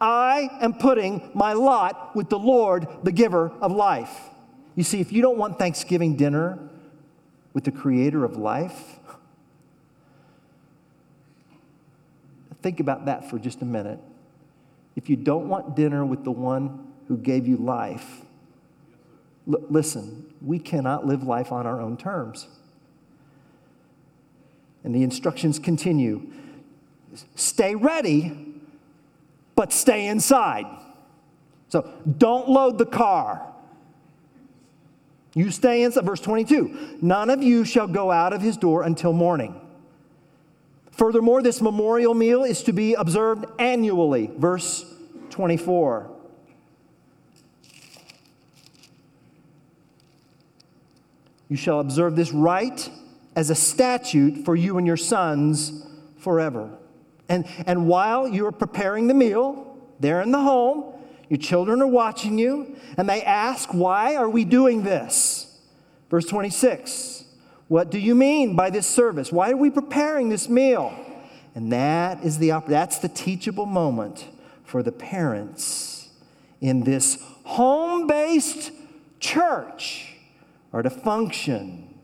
I 0.01 0.51
am 0.61 0.75
putting 0.75 1.31
my 1.33 1.53
lot 1.53 2.15
with 2.17 2.29
the 2.29 2.41
Lord, 2.41 2.89
the 3.05 3.13
giver 3.13 3.53
of 3.61 3.71
life. 3.71 4.31
You 4.75 4.83
see, 4.83 5.01
if 5.01 5.13
you 5.13 5.23
don't 5.23 5.39
want 5.39 5.61
Thanksgiving 5.61 6.17
dinner 6.17 6.59
with 7.55 7.63
the 7.63 7.73
creator 7.73 8.25
of 8.25 8.37
life, 8.37 8.99
think 12.63 12.81
about 12.81 13.07
that 13.07 13.31
for 13.31 13.39
just 13.39 13.63
a 13.63 13.65
minute. 13.65 14.01
If 14.97 15.09
you 15.09 15.17
don't 15.17 15.49
want 15.49 15.75
dinner 15.75 16.05
with 16.05 16.25
the 16.25 16.31
one 16.31 16.93
who 17.09 17.17
gave 17.17 17.47
you 17.47 17.57
life, 17.57 18.23
L- 19.49 19.63
listen, 19.69 20.33
we 20.41 20.59
cannot 20.59 21.07
live 21.07 21.23
life 21.23 21.53
on 21.53 21.67
our 21.67 21.81
own 21.81 21.97
terms. 21.97 22.49
And 24.85 24.95
the 24.95 25.03
instructions 25.03 25.59
continue 25.59 26.33
stay 27.35 27.75
ready, 27.75 28.33
but 29.55 29.73
stay 29.73 30.07
inside. 30.07 30.67
So 31.69 31.91
don't 32.19 32.49
load 32.49 32.79
the 32.79 32.87
car. 32.87 33.53
You 35.35 35.51
stay 35.51 35.83
inside. 35.83 36.05
Verse 36.05 36.21
22 36.21 36.99
None 37.01 37.31
of 37.31 37.43
you 37.43 37.65
shall 37.65 37.87
go 37.87 38.11
out 38.11 38.33
of 38.33 38.41
his 38.41 38.57
door 38.57 38.83
until 38.83 39.13
morning. 39.13 39.61
Furthermore, 40.93 41.43
this 41.43 41.61
memorial 41.61 42.15
meal 42.15 42.45
is 42.45 42.63
to 42.65 42.73
be 42.73 42.95
observed 42.95 43.47
annually. 43.59 44.31
Verse 44.37 44.85
24. 45.31 46.11
You 51.49 51.57
shall 51.57 51.81
observe 51.81 52.17
this 52.17 52.33
rite 52.33 52.91
as 53.35 53.51
a 53.51 53.55
statute 53.55 54.45
for 54.45 54.55
you 54.55 54.79
and 54.79 54.87
your 54.87 54.97
sons 54.97 55.87
forever. 56.19 56.71
And, 57.29 57.47
and 57.67 57.87
while 57.87 58.29
you 58.29 58.47
are 58.47 58.53
preparing 58.53 59.07
the 59.07 59.15
meal, 59.15 59.79
there 60.01 60.21
in 60.21 60.31
the 60.31 60.41
home, 60.41 60.95
your 61.29 61.39
children 61.39 61.81
are 61.81 61.87
watching 61.87 62.39
you, 62.39 62.77
and 62.99 63.09
they 63.09 63.23
ask, 63.23 63.73
Why 63.73 64.17
are 64.17 64.29
we 64.29 64.45
doing 64.45 64.83
this? 64.83 65.59
Verse 66.11 66.27
26 66.27 67.22
What 67.73 67.91
do 67.91 67.99
you 67.99 68.15
mean 68.15 68.55
by 68.55 68.69
this 68.69 68.87
service? 68.87 69.33
Why 69.33 69.51
are 69.51 69.57
we 69.57 69.71
preparing 69.71 70.29
this 70.29 70.47
meal? 70.47 70.95
And 71.55 71.73
that 71.73 72.23
is 72.23 72.37
the 72.37 72.53
that's 72.69 72.99
the 72.99 73.09
teachable 73.09 73.65
moment 73.65 74.29
for 74.63 74.83
the 74.83 74.93
parents 74.93 76.11
in 76.61 76.85
this 76.85 77.17
home-based 77.45 78.73
church 79.21 80.17
are 80.75 80.83
to 80.83 80.91
function 80.91 81.95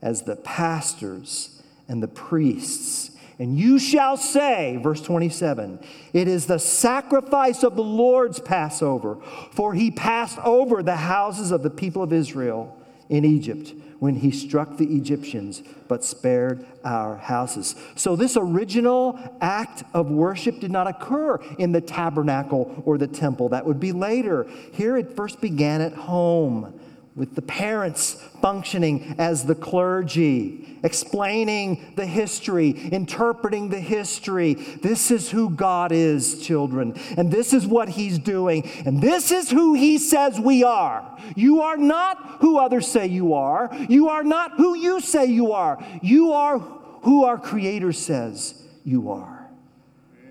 as 0.00 0.22
the 0.22 0.36
pastors 0.36 1.60
and 1.88 2.00
the 2.00 2.06
priests. 2.06 3.10
And 3.40 3.58
you 3.58 3.80
shall 3.80 4.16
say, 4.16 4.78
verse 4.80 5.00
27, 5.00 5.80
it 6.12 6.28
is 6.28 6.46
the 6.46 6.60
sacrifice 6.60 7.64
of 7.64 7.74
the 7.74 7.82
Lord's 7.82 8.38
Passover, 8.38 9.18
for 9.50 9.74
he 9.74 9.90
passed 9.90 10.38
over 10.44 10.84
the 10.84 10.94
houses 10.94 11.50
of 11.50 11.64
the 11.64 11.70
people 11.70 12.00
of 12.00 12.12
Israel 12.12 12.76
in 13.10 13.24
Egypt 13.24 13.74
when 13.98 14.14
he 14.14 14.30
struck 14.30 14.78
the 14.78 14.96
Egyptians, 14.96 15.62
but 15.86 16.02
spared 16.02 16.64
our 16.84 17.16
houses. 17.16 17.74
So, 17.96 18.16
this 18.16 18.36
original 18.36 19.18
act 19.42 19.84
of 19.92 20.10
worship 20.10 20.58
did 20.58 20.70
not 20.70 20.86
occur 20.86 21.36
in 21.58 21.72
the 21.72 21.82
tabernacle 21.82 22.82
or 22.86 22.96
the 22.96 23.06
temple. 23.06 23.50
That 23.50 23.66
would 23.66 23.78
be 23.78 23.92
later. 23.92 24.46
Here 24.72 24.96
it 24.96 25.14
first 25.14 25.42
began 25.42 25.82
at 25.82 25.92
home 25.92 26.80
with 27.16 27.34
the 27.34 27.42
parents 27.42 28.14
functioning 28.40 29.16
as 29.18 29.44
the 29.44 29.54
clergy, 29.54 30.78
explaining 30.82 31.92
the 31.96 32.06
history, 32.06 32.70
interpreting 32.92 33.68
the 33.68 33.80
history. 33.80 34.54
This 34.54 35.10
is 35.10 35.30
who 35.30 35.50
God 35.50 35.90
is, 35.92 36.40
children, 36.40 36.94
and 37.16 37.30
this 37.30 37.52
is 37.52 37.66
what 37.66 37.88
He's 37.88 38.18
doing, 38.18 38.68
and 38.86 39.02
this 39.02 39.32
is 39.32 39.50
who 39.50 39.74
He 39.74 39.98
says 39.98 40.38
we 40.38 40.62
are. 40.62 41.18
You 41.34 41.62
are 41.62 41.76
not 41.76 42.38
who 42.40 42.58
others 42.58 42.86
say 42.86 43.06
you 43.06 43.34
are, 43.34 43.68
you 43.88 44.08
are 44.08 44.24
not 44.24 44.52
who 44.56 44.76
you 44.76 45.00
say 45.00 45.26
you 45.26 45.52
are. 45.52 45.84
You 46.02 46.32
are 46.32 46.58
who 47.02 47.24
our 47.24 47.38
Creator 47.38 47.92
says 47.92 48.62
you 48.84 49.10
are. 49.10 49.50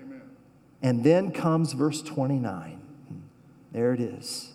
Amen. 0.02 0.22
And 0.82 1.04
then 1.04 1.30
comes 1.30 1.72
verse 1.72 2.00
29. 2.02 2.80
Hmm. 3.08 3.14
There 3.72 3.92
it 3.92 4.00
is 4.00 4.49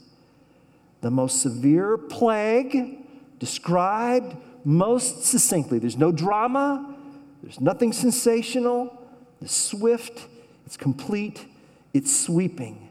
the 1.06 1.12
most 1.12 1.39
severe 1.44 2.00
plague 2.00 2.98
described 3.38 4.36
most 4.63 5.24
succinctly. 5.24 5.78
There's 5.78 6.00
no 6.00 6.12
drama, 6.12 6.96
there's 7.44 7.62
nothing 7.62 7.94
sensational. 7.94 8.91
It's 9.39 9.56
swift, 9.56 10.26
it's 10.65 10.76
complete, 10.76 11.46
it's 11.94 12.12
sweeping. 12.12 12.89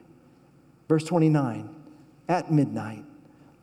Verse 0.88 1.02
29 1.02 1.68
At 2.28 2.52
midnight, 2.52 3.04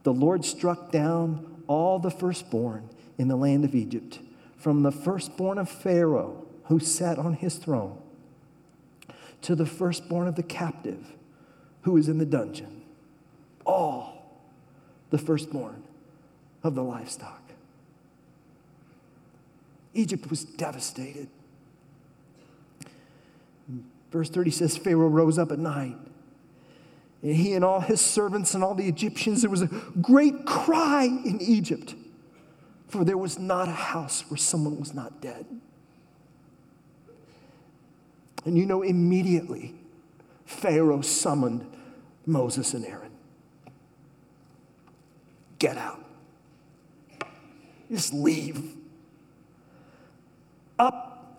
the 0.03 0.11
Lord 0.11 0.43
struck 0.43 0.91
down 0.91 1.63
all 1.67 1.97
the 1.97 2.11
firstborn 2.11 2.89
in 3.17 3.29
the 3.29 3.37
land 3.37 3.63
of 3.63 3.73
Egypt, 3.73 4.19
from 4.57 4.83
the 4.83 4.91
firstborn 4.91 5.59
of 5.59 5.69
Pharaoh, 5.69 6.45
who 6.65 6.77
sat 6.77 7.17
on 7.17 7.35
his 7.35 7.55
throne, 7.55 7.97
to 9.43 9.55
the 9.55 9.65
firstborn 9.65 10.27
of 10.27 10.35
the 10.35 10.43
captive, 10.43 11.13
who 11.83 11.95
is 11.95 12.09
in 12.09 12.17
the 12.17 12.25
dungeon. 12.25 12.81
All 13.65 14.20
the 15.11 15.17
firstborn 15.17 15.83
of 16.63 16.73
the 16.73 16.83
livestock. 16.83 17.41
Egypt 19.93 20.29
was 20.29 20.43
devastated. 20.43 21.27
Verse 24.11 24.29
30 24.29 24.51
says 24.51 24.77
Pharaoh 24.77 25.07
rose 25.07 25.37
up 25.37 25.51
at 25.51 25.59
night. 25.59 25.97
And 27.21 27.35
he 27.35 27.53
and 27.53 27.63
all 27.63 27.81
his 27.81 28.01
servants 28.01 28.53
and 28.55 28.63
all 28.63 28.73
the 28.73 28.87
Egyptians, 28.87 29.41
there 29.41 29.49
was 29.49 29.61
a 29.61 29.67
great 30.01 30.45
cry 30.45 31.03
in 31.03 31.39
Egypt, 31.39 31.93
for 32.87 33.03
there 33.05 33.17
was 33.17 33.37
not 33.37 33.67
a 33.67 33.73
house 33.73 34.29
where 34.29 34.37
someone 34.37 34.79
was 34.79 34.93
not 34.93 35.21
dead. 35.21 35.45
And 38.43 38.57
you 38.57 38.65
know, 38.65 38.81
immediately, 38.81 39.75
Pharaoh 40.45 41.01
summoned 41.01 41.65
Moses 42.25 42.73
and 42.73 42.85
Aaron. 42.85 43.10
Get 45.61 45.77
out. 45.77 46.03
Just 47.91 48.15
leave. 48.15 48.75
Up. 50.79 51.37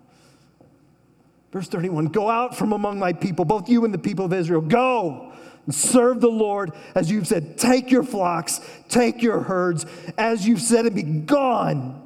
Verse 1.50 1.66
31 1.66 2.06
Go 2.06 2.30
out 2.30 2.56
from 2.56 2.72
among 2.72 3.00
my 3.00 3.12
people, 3.12 3.44
both 3.44 3.68
you 3.68 3.84
and 3.84 3.92
the 3.92 3.98
people 3.98 4.24
of 4.24 4.32
Israel. 4.32 4.60
Go 4.60 5.32
and 5.66 5.74
serve 5.74 6.20
the 6.20 6.30
Lord 6.30 6.70
as 6.94 7.10
you've 7.10 7.26
said. 7.26 7.58
Take 7.58 7.90
your 7.90 8.04
flocks, 8.04 8.60
take 8.88 9.22
your 9.22 9.40
herds, 9.40 9.86
as 10.16 10.46
you've 10.46 10.62
said, 10.62 10.86
and 10.86 10.94
be 10.94 11.02
gone. 11.02 12.00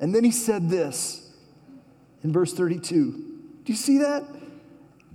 And 0.00 0.14
then 0.14 0.24
he 0.24 0.30
said 0.30 0.70
this 0.70 1.30
in 2.24 2.32
verse 2.32 2.54
32. 2.54 3.10
Do 3.10 3.20
you 3.66 3.76
see 3.76 3.98
that? 3.98 4.24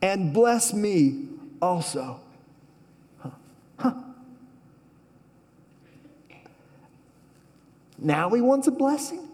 And 0.03 0.31
bless 0.31 0.75
me 0.75 1.27
also. 1.60 2.19
Huh. 3.17 3.31
Huh. 3.79 3.93
Now 7.97 8.29
he 8.29 8.41
wants 8.41 8.67
a 8.67 8.71
blessing? 8.71 9.27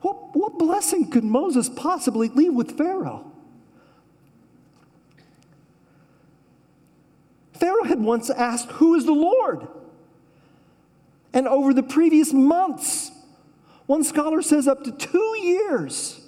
What, 0.00 0.36
what 0.36 0.58
blessing 0.58 1.10
could 1.10 1.24
Moses 1.24 1.68
possibly 1.68 2.28
leave 2.28 2.54
with 2.54 2.76
Pharaoh? 2.76 3.32
Pharaoh 7.54 7.84
had 7.84 8.00
once 8.00 8.30
asked, 8.30 8.70
Who 8.72 8.94
is 8.94 9.06
the 9.06 9.12
Lord? 9.12 9.66
And 11.32 11.48
over 11.48 11.74
the 11.74 11.82
previous 11.82 12.32
months, 12.32 13.10
one 13.86 14.04
scholar 14.04 14.42
says 14.42 14.68
up 14.68 14.84
to 14.84 14.92
two 14.92 15.38
years, 15.42 16.20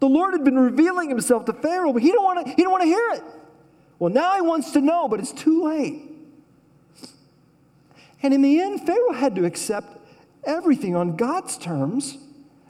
the 0.00 0.08
Lord 0.08 0.34
had 0.34 0.44
been 0.44 0.58
revealing 0.58 1.08
himself 1.08 1.44
to 1.46 1.52
Pharaoh, 1.52 1.92
but 1.92 2.02
he 2.02 2.12
don't 2.12 2.24
want 2.24 2.46
to, 2.46 2.52
he 2.52 2.62
don't 2.62 2.72
want 2.72 2.82
to 2.82 2.88
hear 2.88 3.10
it. 3.12 3.22
Well, 3.98 4.12
now 4.12 4.34
he 4.34 4.42
wants 4.42 4.72
to 4.72 4.80
know, 4.80 5.08
but 5.08 5.20
it's 5.20 5.32
too 5.32 5.64
late. 5.64 6.03
And 8.24 8.32
in 8.32 8.40
the 8.40 8.58
end, 8.58 8.86
Pharaoh 8.86 9.12
had 9.12 9.36
to 9.36 9.44
accept 9.44 9.98
everything 10.44 10.96
on 10.96 11.14
God's 11.14 11.58
terms. 11.58 12.16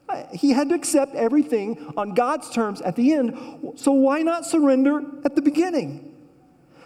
Uh, 0.08 0.24
he 0.32 0.50
had 0.50 0.68
to 0.70 0.74
accept 0.74 1.14
everything 1.14 1.92
on 1.96 2.12
God's 2.12 2.50
terms 2.50 2.80
at 2.80 2.96
the 2.96 3.12
end. 3.12 3.72
So 3.76 3.92
why 3.92 4.22
not 4.22 4.44
surrender 4.44 5.00
at 5.24 5.36
the 5.36 5.40
beginning? 5.40 6.12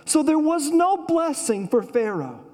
So 0.05 0.23
there 0.23 0.39
was 0.39 0.69
no 0.71 0.99
blessing 0.99 1.67
for 1.67 1.83
Pharaoh. 1.83 2.45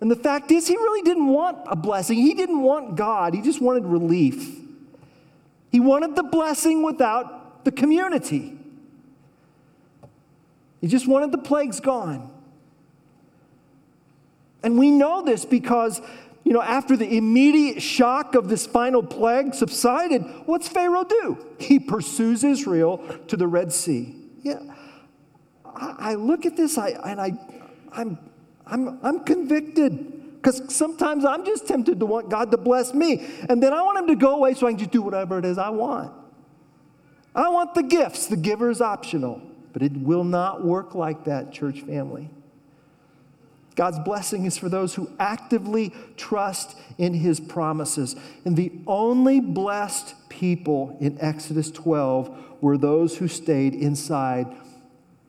And 0.00 0.10
the 0.10 0.16
fact 0.16 0.50
is, 0.50 0.66
he 0.66 0.74
really 0.74 1.02
didn't 1.02 1.28
want 1.28 1.58
a 1.66 1.76
blessing. 1.76 2.16
He 2.16 2.32
didn't 2.32 2.62
want 2.62 2.96
God, 2.96 3.34
he 3.34 3.42
just 3.42 3.60
wanted 3.60 3.84
relief. 3.84 4.58
He 5.70 5.80
wanted 5.80 6.16
the 6.16 6.22
blessing 6.22 6.82
without 6.82 7.64
the 7.66 7.72
community. 7.72 8.56
He 10.80 10.86
just 10.86 11.06
wanted 11.06 11.30
the 11.30 11.38
plagues 11.38 11.80
gone. 11.80 12.33
And 14.64 14.78
we 14.78 14.90
know 14.90 15.22
this 15.22 15.44
because, 15.44 16.00
you 16.42 16.52
know, 16.52 16.62
after 16.62 16.96
the 16.96 17.16
immediate 17.16 17.80
shock 17.80 18.34
of 18.34 18.48
this 18.48 18.66
final 18.66 19.02
plague 19.02 19.54
subsided, 19.54 20.22
what's 20.46 20.66
Pharaoh 20.66 21.04
do? 21.04 21.46
He 21.60 21.78
pursues 21.78 22.42
Israel 22.42 22.98
to 23.28 23.36
the 23.36 23.46
Red 23.46 23.72
Sea. 23.72 24.16
Yeah. 24.42 24.60
I, 25.76 26.14
look 26.14 26.46
at 26.46 26.56
this 26.56 26.78
I, 26.78 26.90
and 26.90 27.20
I, 27.20 27.32
I'm 27.92 28.18
I'm, 28.66 28.98
I'm 29.02 29.24
convicted 29.24 30.36
because 30.36 30.74
sometimes 30.74 31.24
I'm 31.24 31.44
just 31.44 31.66
tempted 31.66 32.00
to 32.00 32.06
want 32.06 32.28
God 32.28 32.50
to 32.50 32.56
bless 32.56 32.94
me. 32.94 33.26
And 33.48 33.62
then 33.62 33.72
I 33.72 33.82
want 33.82 33.98
Him 33.98 34.06
to 34.08 34.14
go 34.14 34.36
away 34.36 34.54
so 34.54 34.66
I 34.66 34.70
can 34.70 34.78
just 34.78 34.90
do 34.90 35.02
whatever 35.02 35.38
it 35.38 35.44
is 35.44 35.58
I 35.58 35.70
want. 35.70 36.12
I 37.34 37.48
want 37.48 37.74
the 37.74 37.82
gifts. 37.82 38.26
The 38.26 38.36
giver 38.36 38.70
is 38.70 38.80
optional, 38.80 39.40
but 39.72 39.82
it 39.82 39.92
will 39.92 40.24
not 40.24 40.64
work 40.64 40.94
like 40.94 41.24
that, 41.24 41.52
church 41.52 41.80
family. 41.80 42.30
God's 43.74 43.98
blessing 43.98 44.44
is 44.44 44.56
for 44.56 44.68
those 44.68 44.94
who 44.94 45.10
actively 45.18 45.92
trust 46.16 46.76
in 46.96 47.14
his 47.14 47.40
promises. 47.40 48.14
And 48.44 48.56
the 48.56 48.72
only 48.86 49.40
blessed 49.40 50.14
people 50.28 50.96
in 51.00 51.20
Exodus 51.20 51.70
12 51.70 52.60
were 52.60 52.78
those 52.78 53.16
who 53.16 53.28
stayed 53.28 53.74
inside 53.74 54.46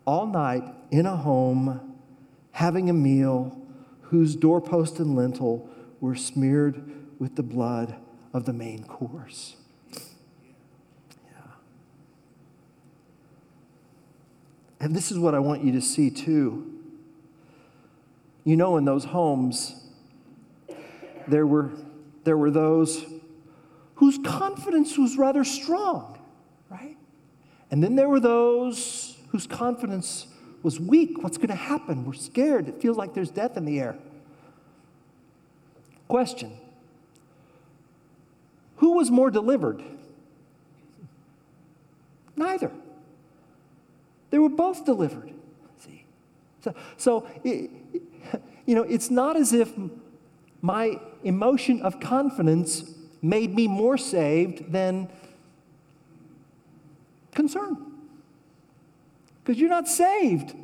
all 0.05 0.27
night 0.27 0.63
in 0.91 1.05
a 1.05 1.15
home 1.15 1.95
having 2.51 2.89
a 2.89 2.93
meal 2.93 3.59
whose 4.03 4.35
doorpost 4.35 4.99
and 4.99 5.15
lintel 5.15 5.69
were 5.99 6.15
smeared 6.15 6.81
with 7.19 7.35
the 7.35 7.43
blood 7.43 7.95
of 8.33 8.45
the 8.45 8.53
main 8.53 8.83
course. 8.83 9.55
Yeah. 9.91 11.51
And 14.79 14.95
this 14.95 15.11
is 15.11 15.17
what 15.17 15.33
I 15.33 15.39
want 15.39 15.63
you 15.63 15.71
to 15.73 15.81
see 15.81 16.09
too. 16.09 16.74
You 18.45 18.55
know, 18.55 18.77
in 18.77 18.85
those 18.85 19.03
homes, 19.03 19.73
there 21.27 21.45
were, 21.45 21.71
there 22.23 22.37
were 22.37 22.51
those 22.51 23.03
whose 23.95 24.19
confidence 24.19 24.97
was 24.97 25.17
rather 25.17 25.43
strong, 25.43 26.19
right? 26.69 26.95
And 27.71 27.83
then 27.83 27.95
there 27.95 28.07
were 28.07 28.19
those 28.19 29.17
whose 29.29 29.47
confidence 29.47 30.27
was 30.61 30.79
weak. 30.79 31.23
What's 31.23 31.37
going 31.37 31.49
to 31.49 31.55
happen? 31.55 32.05
We're 32.05 32.13
scared. 32.13 32.69
It 32.69 32.81
feels 32.81 32.97
like 32.97 33.13
there's 33.13 33.31
death 33.31 33.57
in 33.57 33.65
the 33.65 33.79
air. 33.79 33.97
Question 36.07 36.55
Who 38.77 38.93
was 38.93 39.09
more 39.09 39.31
delivered? 39.31 39.83
Neither. 42.35 42.71
They 44.29 44.39
were 44.39 44.49
both 44.49 44.85
delivered. 44.85 45.31
See? 45.79 46.03
So, 46.61 46.75
so 46.97 47.27
it, 47.43 47.71
you 48.65 48.75
know, 48.75 48.83
it's 48.83 49.09
not 49.09 49.35
as 49.35 49.53
if 49.53 49.71
my 50.61 50.99
emotion 51.23 51.81
of 51.81 51.99
confidence 51.99 52.91
made 53.21 53.55
me 53.55 53.67
more 53.67 53.97
saved 53.97 54.71
than 54.71 55.09
concern. 57.33 57.77
Because 59.43 59.59
you're 59.59 59.69
not 59.69 59.87
saved 59.87 60.55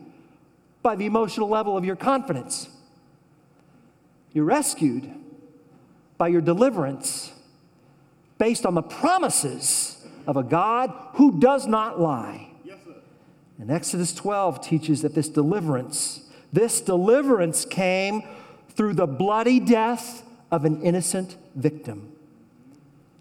by 0.81 0.95
the 0.95 1.05
emotional 1.05 1.47
level 1.47 1.77
of 1.77 1.85
your 1.85 1.95
confidence. 1.95 2.69
You're 4.33 4.45
rescued 4.45 5.09
by 6.17 6.29
your 6.29 6.41
deliverance 6.41 7.33
based 8.37 8.65
on 8.65 8.73
the 8.73 8.81
promises 8.81 10.03
of 10.25 10.37
a 10.37 10.43
God 10.43 10.91
who 11.13 11.39
does 11.39 11.67
not 11.67 11.99
lie. 11.99 12.49
Yes, 12.63 12.77
and 13.59 13.69
Exodus 13.69 14.13
12 14.13 14.61
teaches 14.61 15.01
that 15.03 15.13
this 15.13 15.29
deliverance, 15.29 16.30
this 16.53 16.81
deliverance 16.81 17.65
came 17.65 18.23
through 18.69 18.93
the 18.93 19.07
bloody 19.07 19.59
death 19.59 20.23
of 20.51 20.65
an 20.65 20.81
innocent 20.81 21.37
victim. 21.55 22.11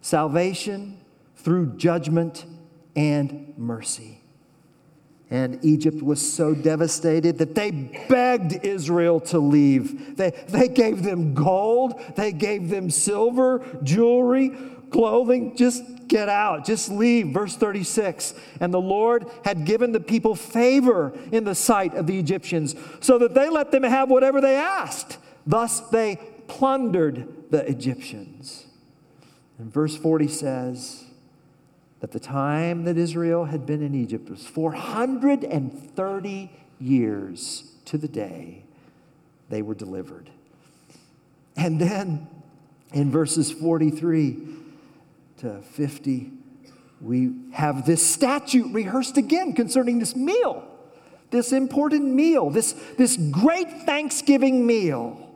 Salvation 0.01 0.99
through 1.37 1.77
judgment 1.77 2.45
and 2.97 3.55
mercy. 3.57 4.21
And 5.31 5.65
Egypt 5.65 6.03
was 6.03 6.21
so 6.21 6.55
devastated 6.55 7.39
that 7.39 7.55
they 7.55 7.71
begged 8.09 8.65
Israel 8.65 9.21
to 9.21 9.39
leave. 9.39 10.17
They, 10.17 10.31
they 10.49 10.67
gave 10.67 11.05
them 11.05 11.35
gold, 11.35 12.01
they 12.17 12.33
gave 12.33 12.69
them 12.69 12.91
silver, 12.91 13.65
jewelry, 13.85 14.51
clothing. 14.91 15.57
Just 15.57 15.85
get 16.11 16.29
out, 16.29 16.67
just 16.67 16.91
leave. 16.91 17.29
Verse 17.29 17.57
36 17.57 18.35
And 18.61 18.75
the 18.75 18.81
Lord 18.81 19.25
had 19.45 19.65
given 19.65 19.93
the 19.93 20.01
people 20.01 20.35
favor 20.35 21.17
in 21.33 21.45
the 21.45 21.55
sight 21.55 21.95
of 21.95 22.07
the 22.07 22.19
Egyptians, 22.19 22.75
so 23.01 23.17
that 23.17 23.35
they 23.35 23.49
let 23.49 23.71
them 23.71 23.85
have 23.85 24.11
whatever 24.11 24.43
they 24.43 24.57
asked. 24.57 25.17
Thus 25.47 25.81
they 25.81 26.19
plundered 26.47 27.51
the 27.51 27.67
Egyptians. 27.67 28.67
And 29.59 29.73
verse 29.73 29.97
40 29.97 30.29
says, 30.29 31.05
that 32.01 32.13
the 32.13 32.21
time 32.21 32.85
that 32.85 32.97
Israel 32.97 33.45
had 33.45 33.67
been 33.67 33.83
in 33.83 33.95
Egypt 33.95 34.31
was 34.31 34.47
430 34.47 36.51
years 36.81 37.73
to 37.85 37.99
the 37.99 38.09
day 38.09 38.65
they 39.51 39.63
were 39.63 39.75
delivered. 39.75 40.31
And 41.57 41.81
then 41.81 42.27
in 42.93 43.11
verses 43.11 43.53
43 43.53 44.60
to 45.41 45.63
50, 45.63 46.33
we 47.01 47.33
have 47.53 47.87
this 47.87 48.07
statute 48.07 48.73
rehearsed 48.73 49.17
again 49.17 49.55
concerning 49.55 49.99
this 49.99 50.15
meal, 50.15 50.67
this 51.31 51.53
important 51.53 52.05
meal, 52.05 52.51
this, 52.51 52.73
this 52.99 53.17
great 53.17 53.71
Thanksgiving 53.83 54.67
meal. 54.67 55.27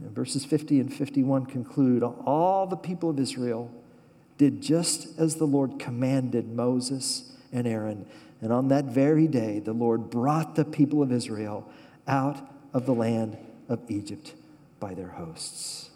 And 0.00 0.10
verses 0.10 0.44
50 0.44 0.80
and 0.80 0.92
51 0.92 1.46
conclude 1.46 2.02
all 2.02 2.66
the 2.66 2.76
people 2.76 3.10
of 3.10 3.18
Israel 3.18 3.70
did 4.38 4.60
just 4.60 5.18
as 5.18 5.36
the 5.36 5.44
Lord 5.46 5.78
commanded 5.78 6.48
Moses 6.48 7.32
and 7.52 7.66
Aaron. 7.66 8.06
And 8.40 8.52
on 8.52 8.68
that 8.68 8.86
very 8.86 9.26
day, 9.26 9.58
the 9.58 9.72
Lord 9.72 10.10
brought 10.10 10.54
the 10.54 10.64
people 10.64 11.02
of 11.02 11.12
Israel 11.12 11.68
out 12.06 12.38
of 12.72 12.86
the 12.86 12.94
land 12.94 13.36
of 13.68 13.80
Egypt 13.88 14.34
by 14.78 14.94
their 14.94 15.08
hosts. 15.08 15.87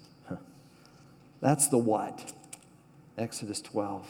That's 1.42 1.66
the 1.66 1.76
what. 1.76 2.33
Exodus 3.18 3.61
12. 3.61 4.07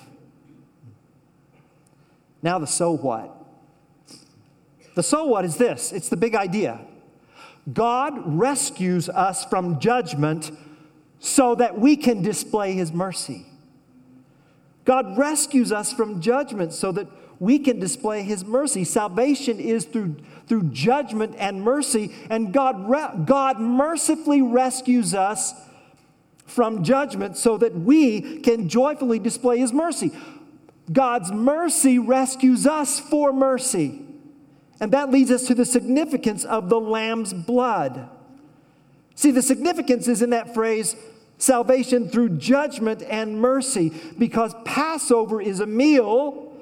Now, 2.42 2.58
the 2.58 2.66
so 2.66 2.92
what. 2.92 3.34
The 4.94 5.02
so 5.02 5.24
what 5.24 5.44
is 5.44 5.56
this 5.56 5.90
it's 5.90 6.10
the 6.10 6.16
big 6.16 6.36
idea. 6.36 6.80
God 7.72 8.14
rescues 8.38 9.08
us 9.08 9.44
from 9.46 9.80
judgment 9.80 10.50
so 11.18 11.54
that 11.54 11.78
we 11.78 11.96
can 11.96 12.20
display 12.22 12.74
his 12.74 12.92
mercy. 12.92 13.46
God 14.84 15.16
rescues 15.16 15.72
us 15.72 15.92
from 15.92 16.20
judgment 16.20 16.72
so 16.72 16.92
that 16.92 17.06
we 17.38 17.60
can 17.60 17.78
display 17.78 18.24
his 18.24 18.44
mercy. 18.44 18.84
Salvation 18.84 19.60
is 19.60 19.84
through, 19.84 20.16
through 20.48 20.64
judgment 20.64 21.36
and 21.38 21.62
mercy, 21.62 22.12
and 22.28 22.52
God, 22.52 23.26
God 23.26 23.60
mercifully 23.60 24.42
rescues 24.42 25.14
us 25.14 25.54
from 26.52 26.84
judgment 26.84 27.36
so 27.36 27.56
that 27.58 27.74
we 27.74 28.40
can 28.40 28.68
joyfully 28.68 29.18
display 29.18 29.58
his 29.58 29.72
mercy. 29.72 30.12
God's 30.92 31.32
mercy 31.32 31.98
rescues 31.98 32.66
us 32.66 33.00
for 33.00 33.32
mercy. 33.32 34.02
And 34.80 34.92
that 34.92 35.10
leads 35.10 35.30
us 35.30 35.46
to 35.46 35.54
the 35.54 35.64
significance 35.64 36.44
of 36.44 36.68
the 36.68 36.80
Lamb's 36.80 37.32
blood. 37.32 38.08
See, 39.14 39.30
the 39.30 39.42
significance 39.42 40.08
is 40.08 40.22
in 40.22 40.30
that 40.30 40.54
phrase, 40.54 40.96
salvation 41.38 42.08
through 42.08 42.38
judgment 42.38 43.02
and 43.02 43.40
mercy, 43.40 43.92
because 44.18 44.54
Passover 44.64 45.40
is 45.40 45.60
a 45.60 45.66
meal 45.66 46.52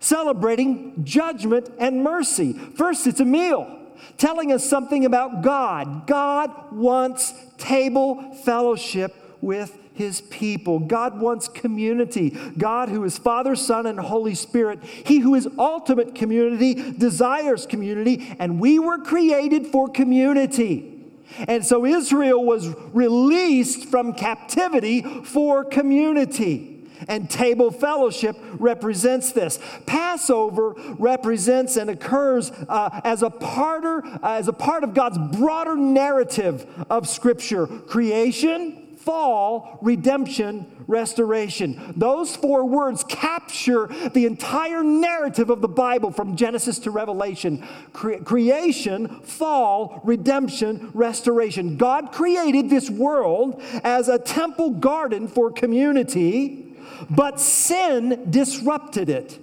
celebrating 0.00 1.04
judgment 1.04 1.70
and 1.78 2.02
mercy. 2.02 2.54
First, 2.54 3.06
it's 3.06 3.20
a 3.20 3.24
meal 3.24 3.76
telling 4.16 4.50
us 4.52 4.64
something 4.64 5.04
about 5.04 5.42
God. 5.42 6.06
God 6.06 6.72
wants 6.72 7.34
table 7.58 8.34
fellowship 8.44 9.14
with 9.40 9.78
his 9.94 10.20
people. 10.22 10.78
God 10.78 11.20
wants 11.20 11.48
community. 11.48 12.30
God, 12.56 12.88
who 12.88 13.04
is 13.04 13.18
Father, 13.18 13.54
Son, 13.54 13.86
and 13.86 13.98
Holy 13.98 14.34
Spirit, 14.34 14.82
he 14.82 15.18
who 15.18 15.34
is 15.34 15.48
ultimate 15.58 16.14
community, 16.14 16.74
desires 16.92 17.66
community, 17.66 18.34
and 18.38 18.60
we 18.60 18.78
were 18.78 18.98
created 18.98 19.66
for 19.66 19.88
community. 19.88 21.00
And 21.48 21.64
so 21.64 21.84
Israel 21.84 22.44
was 22.44 22.68
released 22.92 23.88
from 23.88 24.14
captivity 24.14 25.02
for 25.02 25.64
community. 25.64 26.78
And 27.08 27.30
table 27.30 27.70
fellowship 27.70 28.36
represents 28.58 29.32
this. 29.32 29.58
Passover 29.86 30.74
represents 30.98 31.76
and 31.76 31.88
occurs 31.88 32.50
uh, 32.68 33.00
as, 33.04 33.22
a 33.22 33.30
parter, 33.30 34.04
uh, 34.22 34.32
as 34.32 34.48
a 34.48 34.52
part 34.52 34.84
of 34.84 34.92
God's 34.92 35.18
broader 35.38 35.76
narrative 35.76 36.66
of 36.90 37.08
Scripture 37.08 37.66
creation, 37.66 38.79
fall, 39.00 39.78
redemption, 39.80 40.84
restoration. 40.86 41.94
Those 41.96 42.36
four 42.36 42.64
words 42.64 43.02
capture 43.04 43.86
the 44.12 44.26
entire 44.26 44.84
narrative 44.84 45.50
of 45.50 45.60
the 45.62 45.68
Bible 45.68 46.10
from 46.10 46.36
Genesis 46.36 46.78
to 46.80 46.90
Revelation 46.90 47.66
Cre- 47.92 48.22
creation, 48.24 49.20
fall, 49.20 50.00
redemption, 50.04 50.90
restoration. 50.92 51.76
God 51.76 52.12
created 52.12 52.68
this 52.68 52.90
world 52.90 53.62
as 53.82 54.08
a 54.08 54.18
temple 54.18 54.70
garden 54.70 55.28
for 55.28 55.50
community, 55.50 56.76
but 57.08 57.40
sin 57.40 58.30
disrupted 58.30 59.08
it. 59.08 59.38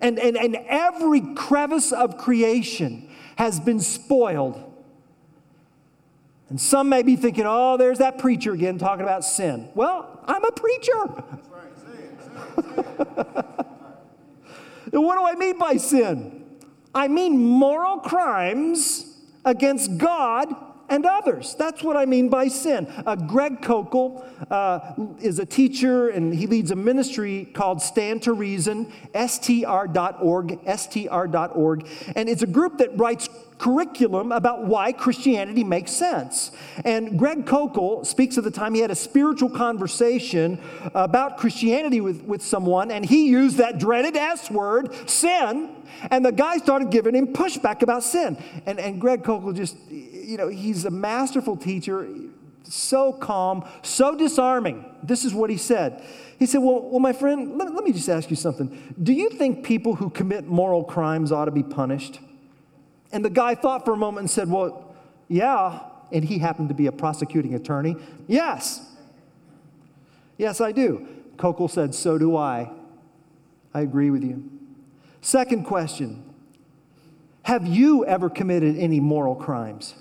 And, 0.00 0.18
and, 0.18 0.36
and 0.36 0.56
every 0.68 1.20
crevice 1.34 1.90
of 1.90 2.18
creation 2.18 3.08
has 3.36 3.58
been 3.58 3.80
spoiled 3.80 4.65
and 6.48 6.60
some 6.60 6.88
may 6.88 7.02
be 7.02 7.16
thinking, 7.16 7.44
oh, 7.46 7.76
there's 7.76 7.98
that 7.98 8.18
preacher 8.18 8.52
again 8.52 8.78
talking 8.78 9.02
about 9.02 9.24
sin. 9.24 9.68
Well, 9.74 10.20
I'm 10.26 10.44
a 10.44 10.52
preacher. 10.52 11.24
What 14.90 15.18
do 15.18 15.24
I 15.24 15.34
mean 15.34 15.58
by 15.58 15.76
sin? 15.76 16.44
I 16.94 17.08
mean 17.08 17.38
moral 17.38 17.98
crimes 17.98 19.18
against 19.44 19.98
God 19.98 20.54
and 20.88 21.04
others. 21.04 21.56
That's 21.58 21.82
what 21.82 21.96
I 21.96 22.06
mean 22.06 22.28
by 22.28 22.48
sin. 22.48 22.86
Uh, 23.04 23.16
Greg 23.16 23.60
Koukl 23.60 24.24
uh, 24.50 24.94
is 25.20 25.38
a 25.38 25.46
teacher 25.46 26.10
and 26.10 26.32
he 26.32 26.46
leads 26.46 26.70
a 26.70 26.76
ministry 26.76 27.46
called 27.52 27.82
Stand 27.82 28.22
to 28.22 28.32
Reason, 28.32 28.92
str.org, 29.14 30.60
str.org. 30.78 31.88
And 32.14 32.28
it's 32.28 32.42
a 32.42 32.46
group 32.46 32.78
that 32.78 32.96
writes 32.96 33.28
curriculum 33.58 34.32
about 34.32 34.64
why 34.64 34.92
Christianity 34.92 35.64
makes 35.64 35.90
sense. 35.90 36.52
And 36.84 37.18
Greg 37.18 37.46
Koukl 37.46 38.04
speaks 38.04 38.36
of 38.36 38.44
the 38.44 38.50
time 38.50 38.74
he 38.74 38.80
had 38.80 38.90
a 38.90 38.96
spiritual 38.96 39.50
conversation 39.50 40.60
about 40.94 41.38
Christianity 41.38 42.00
with, 42.00 42.22
with 42.22 42.42
someone, 42.42 42.90
and 42.90 43.04
he 43.04 43.28
used 43.28 43.56
that 43.56 43.78
dreaded 43.78 44.16
S 44.16 44.50
word, 44.50 44.94
sin, 45.08 45.74
and 46.10 46.24
the 46.24 46.32
guy 46.32 46.58
started 46.58 46.90
giving 46.90 47.14
him 47.14 47.28
pushback 47.28 47.82
about 47.82 48.02
sin. 48.02 48.36
And, 48.66 48.78
and 48.78 49.00
Greg 49.00 49.22
Koukl 49.22 49.54
just 49.54 49.76
you 50.26 50.36
know, 50.36 50.48
he's 50.48 50.84
a 50.84 50.90
masterful 50.90 51.56
teacher, 51.56 52.08
so 52.64 53.12
calm, 53.12 53.64
so 53.82 54.16
disarming. 54.16 54.84
This 55.02 55.24
is 55.24 55.32
what 55.32 55.50
he 55.50 55.56
said. 55.56 56.04
He 56.38 56.46
said, 56.46 56.58
Well, 56.58 56.82
well 56.90 57.00
my 57.00 57.12
friend, 57.12 57.56
let, 57.56 57.72
let 57.72 57.84
me 57.84 57.92
just 57.92 58.08
ask 58.08 58.28
you 58.28 58.36
something. 58.36 58.94
Do 59.00 59.12
you 59.12 59.30
think 59.30 59.64
people 59.64 59.94
who 59.94 60.10
commit 60.10 60.46
moral 60.46 60.82
crimes 60.84 61.30
ought 61.30 61.44
to 61.44 61.52
be 61.52 61.62
punished? 61.62 62.18
And 63.16 63.24
the 63.24 63.30
guy 63.30 63.54
thought 63.54 63.86
for 63.86 63.94
a 63.94 63.96
moment 63.96 64.24
and 64.24 64.30
said, 64.30 64.50
Well, 64.50 64.94
yeah. 65.26 65.80
And 66.12 66.22
he 66.22 66.38
happened 66.38 66.68
to 66.68 66.74
be 66.74 66.86
a 66.86 66.92
prosecuting 66.92 67.54
attorney. 67.54 67.96
Yes. 68.28 68.86
Yes, 70.36 70.60
I 70.60 70.70
do. 70.70 71.08
Koukl 71.38 71.70
said, 71.70 71.94
So 71.94 72.18
do 72.18 72.36
I. 72.36 72.70
I 73.72 73.80
agree 73.80 74.10
with 74.10 74.22
you. 74.22 74.50
Second 75.22 75.64
question 75.64 76.22
Have 77.44 77.66
you 77.66 78.04
ever 78.04 78.28
committed 78.28 78.76
any 78.76 79.00
moral 79.00 79.34
crimes? 79.34 79.94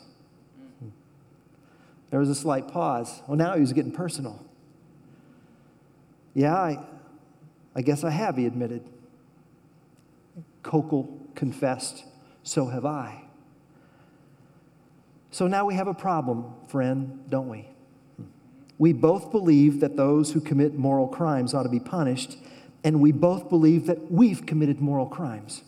There 2.10 2.20
was 2.20 2.30
a 2.30 2.36
slight 2.36 2.68
pause. 2.68 3.22
Well, 3.28 3.38
now 3.38 3.54
he 3.54 3.62
was 3.62 3.72
getting 3.72 3.94
personal. 3.94 4.46
Yeah, 6.34 6.54
I, 6.54 6.86
I 7.74 7.82
guess 7.82 8.04
I 8.04 8.10
have, 8.10 8.36
he 8.36 8.46
admitted. 8.46 8.84
Koukl 10.64 11.34
confessed, 11.34 12.04
so 12.46 12.68
have 12.68 12.86
I. 12.86 13.24
So 15.32 15.48
now 15.48 15.66
we 15.66 15.74
have 15.74 15.88
a 15.88 15.94
problem, 15.94 16.54
friend, 16.68 17.26
don't 17.28 17.50
we? 17.50 17.68
We 18.78 18.94
both 18.94 19.32
believe 19.32 19.80
that 19.82 19.98
those 19.98 20.32
who 20.32 20.40
commit 20.40 20.76
moral 20.76 21.08
crimes 21.08 21.54
ought 21.54 21.64
to 21.64 21.70
be 21.70 21.80
punished, 21.80 22.38
and 22.84 23.02
we 23.02 23.12
both 23.12 23.50
believe 23.50 23.88
that 23.88 24.12
we've 24.12 24.46
committed 24.46 24.80
moral 24.80 25.08
crimes. 25.08 25.64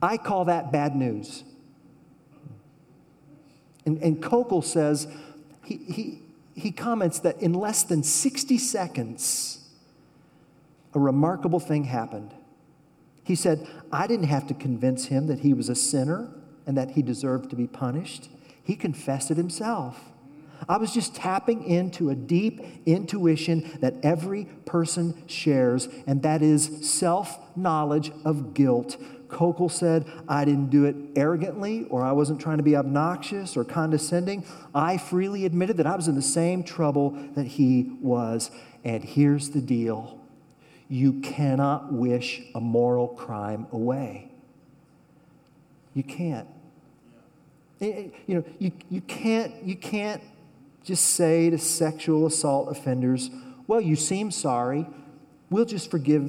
I 0.00 0.16
call 0.16 0.46
that 0.46 0.70
bad 0.70 0.94
news. 0.94 1.44
And, 3.84 4.00
and 4.02 4.22
Koukl 4.22 4.62
says, 4.62 5.08
he, 5.64 5.76
he, 5.76 6.18
he 6.54 6.70
comments 6.70 7.18
that 7.20 7.42
in 7.42 7.52
less 7.52 7.82
than 7.82 8.02
60 8.02 8.58
seconds, 8.58 9.68
a 10.94 11.00
remarkable 11.00 11.60
thing 11.60 11.84
happened. 11.84 12.32
He 13.30 13.36
said, 13.36 13.64
I 13.92 14.08
didn't 14.08 14.26
have 14.26 14.48
to 14.48 14.54
convince 14.54 15.04
him 15.06 15.28
that 15.28 15.38
he 15.38 15.54
was 15.54 15.68
a 15.68 15.76
sinner 15.76 16.28
and 16.66 16.76
that 16.76 16.90
he 16.90 17.02
deserved 17.02 17.50
to 17.50 17.56
be 17.56 17.68
punished. 17.68 18.28
He 18.60 18.74
confessed 18.74 19.30
it 19.30 19.36
himself. 19.36 20.00
I 20.68 20.76
was 20.76 20.92
just 20.92 21.14
tapping 21.14 21.62
into 21.64 22.10
a 22.10 22.16
deep 22.16 22.60
intuition 22.86 23.78
that 23.80 23.94
every 24.02 24.46
person 24.66 25.22
shares, 25.28 25.88
and 26.08 26.22
that 26.24 26.42
is 26.42 26.90
self 26.90 27.38
knowledge 27.56 28.10
of 28.24 28.52
guilt 28.52 28.96
Koukl 29.30 29.70
said, 29.70 30.06
I 30.28 30.44
didn't 30.44 30.70
do 30.70 30.84
it 30.84 30.96
arrogantly 31.16 31.84
or 31.88 32.02
I 32.02 32.12
wasn't 32.12 32.40
trying 32.40 32.58
to 32.58 32.62
be 32.62 32.76
obnoxious 32.76 33.56
or 33.56 33.64
condescending. 33.64 34.44
I 34.74 34.98
freely 34.98 35.44
admitted 35.46 35.76
that 35.78 35.86
I 35.86 35.96
was 35.96 36.08
in 36.08 36.16
the 36.16 36.22
same 36.22 36.62
trouble 36.62 37.10
that 37.34 37.46
he 37.46 37.92
was. 38.00 38.50
And 38.84 39.02
here's 39.02 39.50
the 39.50 39.60
deal 39.60 40.19
you 40.90 41.12
cannot 41.20 41.92
wish 41.92 42.42
a 42.52 42.60
moral 42.60 43.06
crime 43.06 43.68
away. 43.70 44.28
You 45.94 46.02
can't. 46.02 46.48
Eh, 47.80 47.86
eh, 47.86 48.04
you 48.26 48.34
know, 48.34 48.44
you, 48.58 48.72
you, 48.90 49.00
can't, 49.02 49.54
you 49.62 49.76
can't 49.76 50.20
just 50.82 51.10
say 51.10 51.48
to 51.48 51.58
sexual 51.58 52.26
assault 52.26 52.68
offenders, 52.70 53.30
well, 53.68 53.80
you 53.80 53.94
seem 53.94 54.32
sorry. 54.32 54.84
We'll 55.48 55.64
just 55.64 55.92
forgive, 55.92 56.28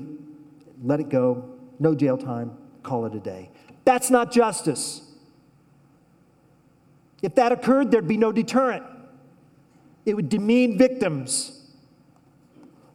let 0.83 0.99
it 0.99 1.09
go, 1.09 1.43
no 1.79 1.95
jail 1.95 2.17
time, 2.17 2.55
call 2.83 3.07
it 3.07 3.15
a 3.15 3.19
day. 3.19 3.49
That's 3.83 4.11
not 4.11 4.31
justice. 4.31 5.01
If 7.23 7.33
that 7.33 7.51
occurred, 7.51 7.89
there'd 7.89 8.07
be 8.07 8.17
no 8.17 8.31
deterrent. 8.31 8.83
It 10.05 10.15
would 10.15 10.29
demean 10.29 10.77
victims. 10.77 11.60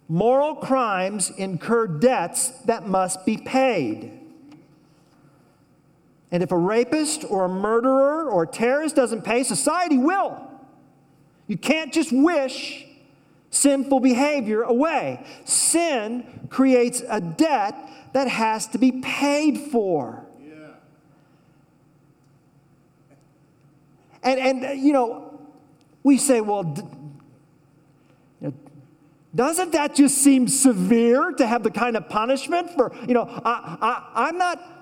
Moral 0.08 0.56
crimes 0.56 1.30
incur 1.30 1.86
debts 1.86 2.50
that 2.66 2.86
must 2.86 3.26
be 3.26 3.36
paid. 3.36 4.12
And 6.30 6.42
if 6.42 6.52
a 6.52 6.58
rapist 6.58 7.24
or 7.28 7.44
a 7.44 7.48
murderer 7.48 8.30
or 8.30 8.44
a 8.44 8.46
terrorist 8.46 8.96
doesn't 8.96 9.22
pay, 9.22 9.42
society 9.42 9.98
will. 9.98 10.42
You 11.46 11.56
can't 11.56 11.92
just 11.92 12.12
wish 12.12 12.86
sinful 13.50 14.00
behavior 14.00 14.62
away. 14.62 15.24
Sin 15.44 16.46
creates 16.50 17.02
a 17.08 17.20
debt 17.20 17.74
that 18.12 18.28
has 18.28 18.66
to 18.68 18.78
be 18.78 18.92
paid 18.92 19.58
for. 19.58 20.26
Yeah. 20.40 20.56
And, 24.22 24.64
and 24.64 24.80
you 24.80 24.92
know, 24.92 25.40
we 26.02 26.18
say, 26.18 26.40
well, 26.40 26.64
d- 26.64 26.82
you 28.40 28.48
know, 28.48 28.54
doesn't 29.36 29.72
that 29.72 29.94
just 29.94 30.18
seem 30.18 30.48
severe 30.48 31.30
to 31.32 31.46
have 31.46 31.62
the 31.62 31.70
kind 31.70 31.96
of 31.96 32.08
punishment 32.08 32.70
for, 32.70 32.92
you 33.06 33.14
know, 33.14 33.28
I, 33.44 33.76
I, 33.80 34.28
I'm 34.28 34.38
not. 34.38 34.72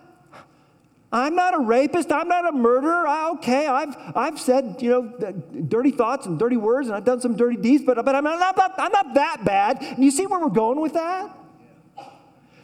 I'm 1.12 1.36
not 1.36 1.54
a 1.54 1.60
rapist. 1.60 2.10
I'm 2.10 2.26
not 2.26 2.48
a 2.48 2.50
murderer. 2.50 3.06
I, 3.06 3.30
okay, 3.34 3.68
I've, 3.68 3.94
I've 4.16 4.40
said, 4.40 4.78
you 4.80 4.90
know, 4.90 5.32
dirty 5.68 5.92
thoughts 5.92 6.26
and 6.26 6.36
dirty 6.40 6.56
words, 6.56 6.88
and 6.88 6.96
I've 6.96 7.04
done 7.04 7.20
some 7.20 7.36
dirty 7.36 7.56
deeds, 7.56 7.84
but, 7.84 8.04
but 8.04 8.16
I'm, 8.16 8.24
not, 8.24 8.58
I'm 8.78 8.90
not 8.90 9.14
that 9.14 9.44
bad. 9.44 9.80
And 9.80 10.04
you 10.04 10.10
see 10.10 10.26
where 10.26 10.40
we're 10.40 10.48
going 10.48 10.80
with 10.80 10.94
that? 10.94 11.30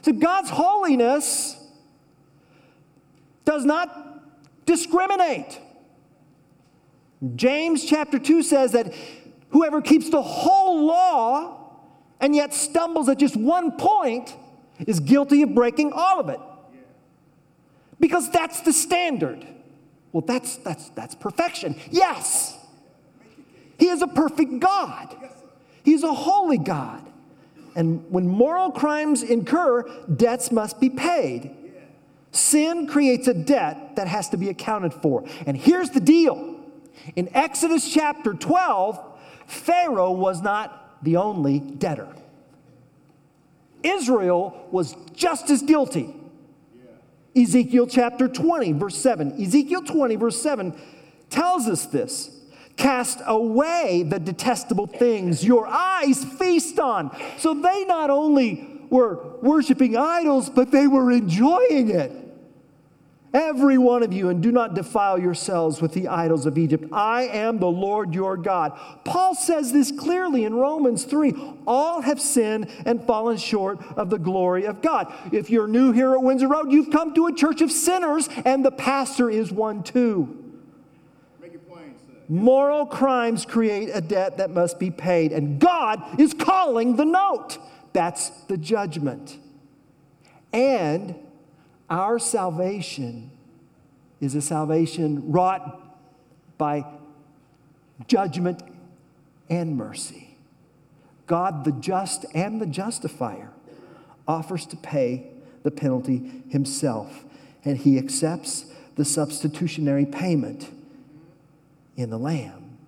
So 0.03 0.13
God's 0.13 0.51
holiness 0.51 1.65
does 3.45 3.65
not 3.65 4.67
discriminate. 4.67 5.61
James 7.37 7.85
chapter 7.85 8.19
2 8.19 8.43
says 8.43 8.73
that 8.73 8.93
whoever 9.51 9.81
keeps 9.81 10.11
the 10.11 10.23
whole 10.23 10.87
law 10.87 11.60
and 12.21 12.35
yet 12.35 12.53
stumbles 12.55 13.09
at 13.09 13.19
just 13.19 13.37
one 13.37 13.73
point 13.73 14.37
is 14.87 15.01
guilty 15.01 15.43
of 15.43 15.55
breaking 15.55 15.93
all 15.93 16.21
of 16.21 16.29
it. 16.29 16.41
Because 17.99 18.31
that's 18.31 18.61
the 18.61 18.73
standard. 18.73 19.47
Well, 20.13 20.23
that's, 20.27 20.57
that's, 20.57 20.89
that's 20.91 21.15
perfection. 21.15 21.77
Yes. 21.91 22.57
He 23.79 23.89
is 23.89 24.03
a 24.03 24.07
perfect 24.07 24.59
God. 24.59 25.17
He's 25.85 26.03
a 26.03 26.13
holy 26.13 26.59
God. 26.59 27.07
And 27.75 28.11
when 28.11 28.27
moral 28.27 28.71
crimes 28.71 29.23
incur, 29.23 29.89
debts 30.15 30.51
must 30.51 30.81
be 30.81 30.91
paid. 30.91 31.57
Sin 32.33 32.87
creates 32.87 33.29
a 33.29 33.35
debt 33.35 33.97
that 33.97 34.07
has 34.09 34.29
to 34.31 34.37
be 34.37 34.49
accounted 34.49 34.93
for. 34.95 35.25
And 35.47 35.57
here's 35.57 35.91
the 35.91 36.01
deal 36.01 36.57
in 37.17 37.29
Exodus 37.35 37.93
chapter 37.93 38.35
12, 38.35 39.01
Pharaoh 39.47 40.13
was 40.13 40.43
not 40.43 40.80
the 41.03 41.17
only 41.17 41.59
debtor. 41.59 42.09
Israel 43.83 44.69
was 44.71 44.95
just 45.15 45.51
as 45.51 45.63
guilty. 45.63 46.15
Ezekiel 47.37 47.87
chapter 47.87 48.29
20, 48.29 48.73
verse 48.73 48.97
7. 48.97 49.41
Ezekiel 49.41 49.83
20, 49.83 50.17
verse 50.17 50.41
7 50.41 50.79
tells 51.31 51.69
us 51.69 51.87
this. 51.87 52.37
Cast 52.77 53.21
away 53.27 54.05
the 54.09 54.19
detestable 54.19 54.87
things 54.87 55.45
your 55.45 55.67
eyes 55.67 56.25
feast 56.25 56.79
on. 56.79 57.17
So 57.39 57.55
they 57.55 57.85
not 57.85 58.11
only 58.11 58.81
were 58.91 59.37
worshiping 59.43 59.97
idols, 59.97 60.51
but 60.51 60.71
they 60.71 60.87
were 60.87 61.13
enjoying 61.13 61.91
it. 61.91 62.13
Every 63.33 63.79
one 63.79 64.03
of 64.03 64.13
you, 64.13 64.29
and 64.29 64.43
do 64.43 64.51
not 64.51 64.75
defile 64.75 65.17
yourselves 65.17 65.81
with 65.81 65.93
the 65.93 66.09
idols 66.09 66.47
of 66.47 66.59
Egypt. 66.59 66.87
I 66.93 67.23
am 67.29 67.59
the 67.59 67.71
Lord 67.71 68.13
your 68.13 68.37
God. 68.37 68.77
Paul 69.05 69.37
says 69.37 69.73
this 69.73 69.93
clearly 69.93 70.45
in 70.45 70.55
Romans 70.55 71.05
3. 71.05 71.35
All 71.65 72.01
have 72.01 72.21
sinned 72.21 72.69
and 72.85 73.05
fallen 73.07 73.37
short 73.37 73.81
of 73.97 74.11
the 74.11 74.19
glory 74.19 74.65
of 74.65 74.83
God. 74.83 75.13
If 75.33 75.49
you're 75.49 75.69
new 75.69 75.93
here 75.93 76.13
at 76.13 76.23
Windsor 76.23 76.49
Road, 76.49 76.73
you've 76.73 76.91
come 76.91 77.15
to 77.15 77.27
a 77.27 77.33
church 77.33 77.61
of 77.61 77.71
sinners, 77.71 78.29
and 78.45 78.65
the 78.65 78.73
pastor 78.73 79.31
is 79.31 79.53
one 79.53 79.85
too. 79.85 80.37
Moral 82.29 82.87
crimes 82.87 83.45
create 83.45 83.91
a 83.93 84.01
debt 84.01 84.39
that 84.39 84.51
must 84.51 84.79
be 84.79 84.91
paid, 84.91 85.33
and 85.33 85.61
God 85.61 86.21
is 86.21 86.33
calling 86.33 86.97
the 86.97 87.05
note. 87.05 87.59
That's 87.93 88.31
the 88.47 88.57
judgment. 88.57 89.37
And 90.53 91.17
our 91.91 92.19
salvation 92.19 93.31
is 94.21 94.35
a 94.35 94.41
salvation 94.41 95.31
wrought 95.31 95.99
by 96.57 96.85
judgment 98.07 98.63
and 99.49 99.77
mercy. 99.77 100.37
God, 101.27 101.65
the 101.65 101.73
just 101.73 102.25
and 102.35 102.61
the 102.61 102.67
justifier, 102.67 103.51
offers 104.27 104.67
to 104.67 104.77
pay 104.77 105.27
the 105.63 105.71
penalty 105.71 106.45
himself, 106.49 107.25
and 107.65 107.77
he 107.77 107.99
accepts 107.99 108.67
the 108.97 109.05
substitutionary 109.05 110.07
payment 110.07 110.71
in 111.97 112.11
the 112.11 112.19
Lamb. 112.19 112.79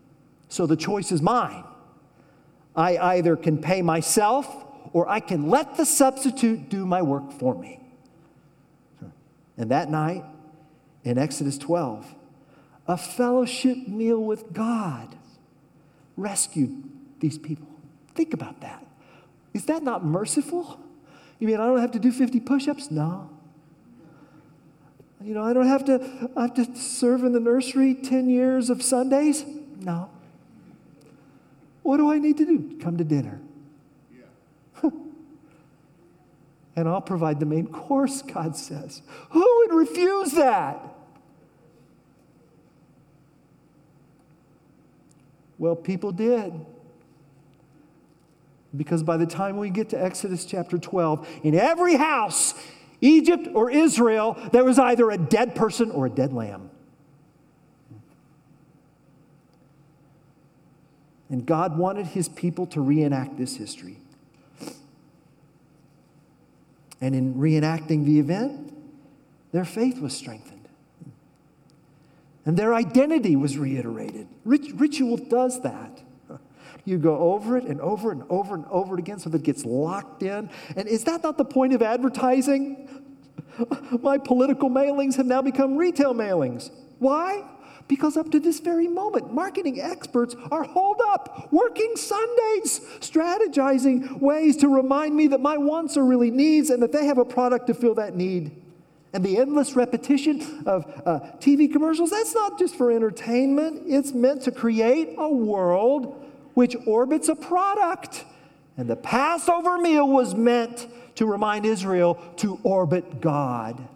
So 0.49 0.67
the 0.67 0.77
choice 0.77 1.12
is 1.12 1.21
mine. 1.21 1.65
I 2.77 2.97
either 2.99 3.37
can 3.37 3.59
pay 3.59 3.83
myself 3.83 4.47
or 4.93 5.09
I 5.09 5.21
can 5.21 5.49
let 5.49 5.77
the 5.77 5.85
substitute 5.85 6.69
do 6.69 6.87
my 6.87 7.03
work 7.03 7.33
for 7.33 7.55
me. 7.55 7.82
And 9.57 9.71
that 9.71 9.91
night 9.91 10.25
in 11.05 11.19
Exodus 11.19 11.59
12, 11.59 12.15
a 12.87 12.97
fellowship 12.97 13.88
meal 13.88 14.23
with 14.23 14.53
God 14.53 15.15
rescued 16.17 16.91
these 17.21 17.38
people. 17.38 17.69
Think 18.15 18.35
about 18.35 18.61
that. 18.61 18.85
Is 19.55 19.67
that 19.67 19.83
not 19.83 20.05
merciful? 20.05 20.81
You 21.38 21.49
mean 21.49 21.61
I 21.61 21.67
don't 21.67 21.81
have 21.81 21.93
to 21.93 21.99
do 21.99 22.12
50 22.12 22.41
push 22.41 22.69
ups? 22.69 22.91
No. 22.91 23.31
You 25.23 25.35
know, 25.35 25.43
I 25.43 25.53
don't 25.53 25.67
have 25.67 25.85
to, 25.85 26.31
I 26.37 26.43
have 26.43 26.55
to 26.55 26.77
serve 26.77 27.25
in 27.25 27.33
the 27.33 27.41
nursery 27.41 27.95
10 27.95 28.29
years 28.29 28.71
of 28.71 28.83
Sundays? 28.83 29.45
No. 29.79 30.11
What 31.83 31.99
do 31.99 32.11
I 32.11 32.19
need 32.19 32.37
to 32.38 32.45
do? 32.45 32.79
Come 32.81 32.97
to 32.97 33.05
dinner 33.05 33.41
and 36.74 36.88
I'll 36.88 37.00
provide 37.02 37.40
the 37.40 37.46
main 37.46 37.66
course, 37.66 38.22
God 38.22 38.56
says. 38.56 39.02
Who 39.30 39.66
would 39.68 39.76
refuse 39.76 40.32
that? 40.32 40.80
Well, 45.58 45.76
people 45.76 46.12
did. 46.12 46.52
Because 48.74 49.02
by 49.02 49.18
the 49.18 49.26
time 49.26 49.58
we 49.58 49.70
get 49.70 49.90
to 49.90 50.02
Exodus 50.02 50.46
chapter 50.46 50.78
12, 50.78 51.28
in 51.42 51.54
every 51.54 51.96
house, 51.96 52.54
Egypt 53.02 53.48
or 53.52 53.70
Israel, 53.70 54.37
there 54.52 54.64
was 54.64 54.78
either 54.78 55.11
a 55.11 55.18
dead 55.18 55.54
person 55.54 55.90
or 55.90 56.06
a 56.06 56.11
dead 56.11 56.32
lamb. 56.32 56.70
And 61.28 61.44
God 61.46 61.78
wanted 61.78 62.06
his 62.06 62.28
people 62.28 62.66
to 62.68 62.80
reenact 62.80 63.37
this 63.37 63.56
history. 63.56 64.02
And 67.03 67.17
in 67.17 67.35
reenacting 67.35 68.05
the 68.07 68.21
event, 68.21 68.73
their 69.51 69.65
faith 69.65 70.01
was 70.01 70.17
strengthened. 70.17 70.69
And 72.47 72.57
their 72.57 72.75
identity 72.75 73.35
was 73.37 73.59
reiterated. 73.59 74.29
Rit- 74.45 74.73
ritual 74.81 75.19
does 75.19 75.61
that. 75.62 76.01
You 76.85 76.99
go 76.99 77.17
over 77.17 77.57
it 77.57 77.62
and 77.62 77.81
over 77.81 78.11
and 78.11 78.25
over 78.29 78.57
and 78.57 78.65
over 78.69 78.99
again 78.99 79.21
so 79.21 79.31
that 79.31 79.43
it 79.43 79.45
gets 79.45 79.65
locked 79.65 80.25
in. 80.25 80.51
And 80.75 80.88
is 80.88 81.05
that 81.05 81.23
not 81.23 81.38
the 81.38 81.45
point 81.45 81.75
of 81.75 81.81
advertising? 81.81 83.05
My 84.03 84.19
political 84.19 84.69
mailings 84.69 85.15
have 85.15 85.27
now 85.27 85.43
become 85.43 85.77
retail 85.77 86.12
mailings. 86.12 86.73
Why? 86.99 87.45
Because 87.88 88.16
up 88.16 88.31
to 88.31 88.40
this 88.40 88.61
very 88.61 88.88
moment, 88.88 89.33
marketing 89.33 89.81
experts 89.81 90.35
are 90.51 90.62
holed 90.62 91.01
up, 91.09 91.49
working 91.53 91.95
Sundays, 91.97 92.81
strategizing 93.01 94.21
ways 94.21 94.57
to 94.59 94.68
remind 94.68 95.14
me 95.14 95.27
that 95.29 95.40
my 95.40 95.57
wants 95.57 95.97
are 95.97 96.05
really 96.05 96.31
needs 96.31 96.71
and 96.71 96.83
that 96.83 96.92
they 96.92 97.07
have 97.07 97.18
a 97.18 97.25
product 97.25 97.66
to 97.66 97.75
fill 97.75 97.95
that 97.97 98.14
need. 98.14 98.53
And 99.12 99.23
the 99.23 99.37
endless 99.37 99.77
repetition 99.77 100.62
of 100.66 100.87
uh, 101.05 101.21
TV 101.38 101.71
commercials, 101.71 102.11
that's 102.11 102.35
not 102.35 102.59
just 102.59 102.77
for 102.77 102.90
entertainment, 102.90 103.83
it's 103.87 104.12
meant 104.12 104.42
to 104.42 104.51
create 104.51 105.14
a 105.18 105.29
world 105.29 106.18
which 106.55 106.75
orbits 106.87 107.29
a 107.29 107.35
product. 107.35 108.25
And 108.77 108.88
the 108.88 108.96
Passover 108.96 109.79
meal 109.79 110.09
was 110.09 110.35
meant 110.35 110.88
to 111.17 111.27
remind 111.27 111.67
Israel 111.67 112.15
to 112.37 112.59
orbit 112.63 113.21
God. 113.21 113.87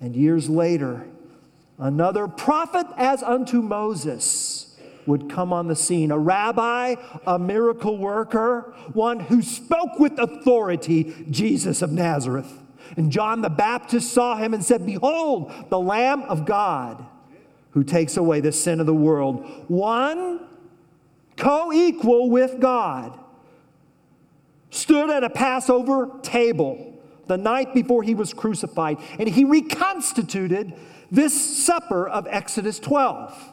And 0.00 0.14
years 0.14 0.48
later, 0.50 1.06
Another 1.78 2.26
prophet 2.26 2.86
as 2.96 3.22
unto 3.22 3.62
Moses 3.62 4.76
would 5.06 5.30
come 5.30 5.52
on 5.52 5.68
the 5.68 5.76
scene 5.76 6.10
a 6.10 6.18
rabbi, 6.18 6.96
a 7.26 7.38
miracle 7.38 7.96
worker, 7.96 8.74
one 8.92 9.20
who 9.20 9.40
spoke 9.40 9.98
with 9.98 10.18
authority, 10.18 11.14
Jesus 11.30 11.80
of 11.80 11.92
Nazareth. 11.92 12.52
And 12.96 13.12
John 13.12 13.42
the 13.42 13.50
Baptist 13.50 14.12
saw 14.12 14.36
him 14.36 14.54
and 14.54 14.64
said, 14.64 14.84
Behold, 14.84 15.52
the 15.70 15.78
Lamb 15.78 16.22
of 16.22 16.44
God 16.44 17.04
who 17.70 17.84
takes 17.84 18.16
away 18.16 18.40
the 18.40 18.52
sin 18.52 18.80
of 18.80 18.86
the 18.86 18.94
world. 18.94 19.46
One 19.68 20.40
co 21.36 21.72
equal 21.72 22.30
with 22.30 22.60
God 22.60 23.18
stood 24.70 25.10
at 25.10 25.24
a 25.24 25.30
Passover 25.30 26.10
table 26.22 27.00
the 27.26 27.36
night 27.36 27.74
before 27.74 28.02
he 28.02 28.14
was 28.14 28.32
crucified, 28.32 28.98
and 29.18 29.28
he 29.28 29.44
reconstituted 29.44 30.72
this 31.10 31.64
supper 31.64 32.08
of 32.08 32.26
Exodus 32.28 32.78
12. 32.78 33.52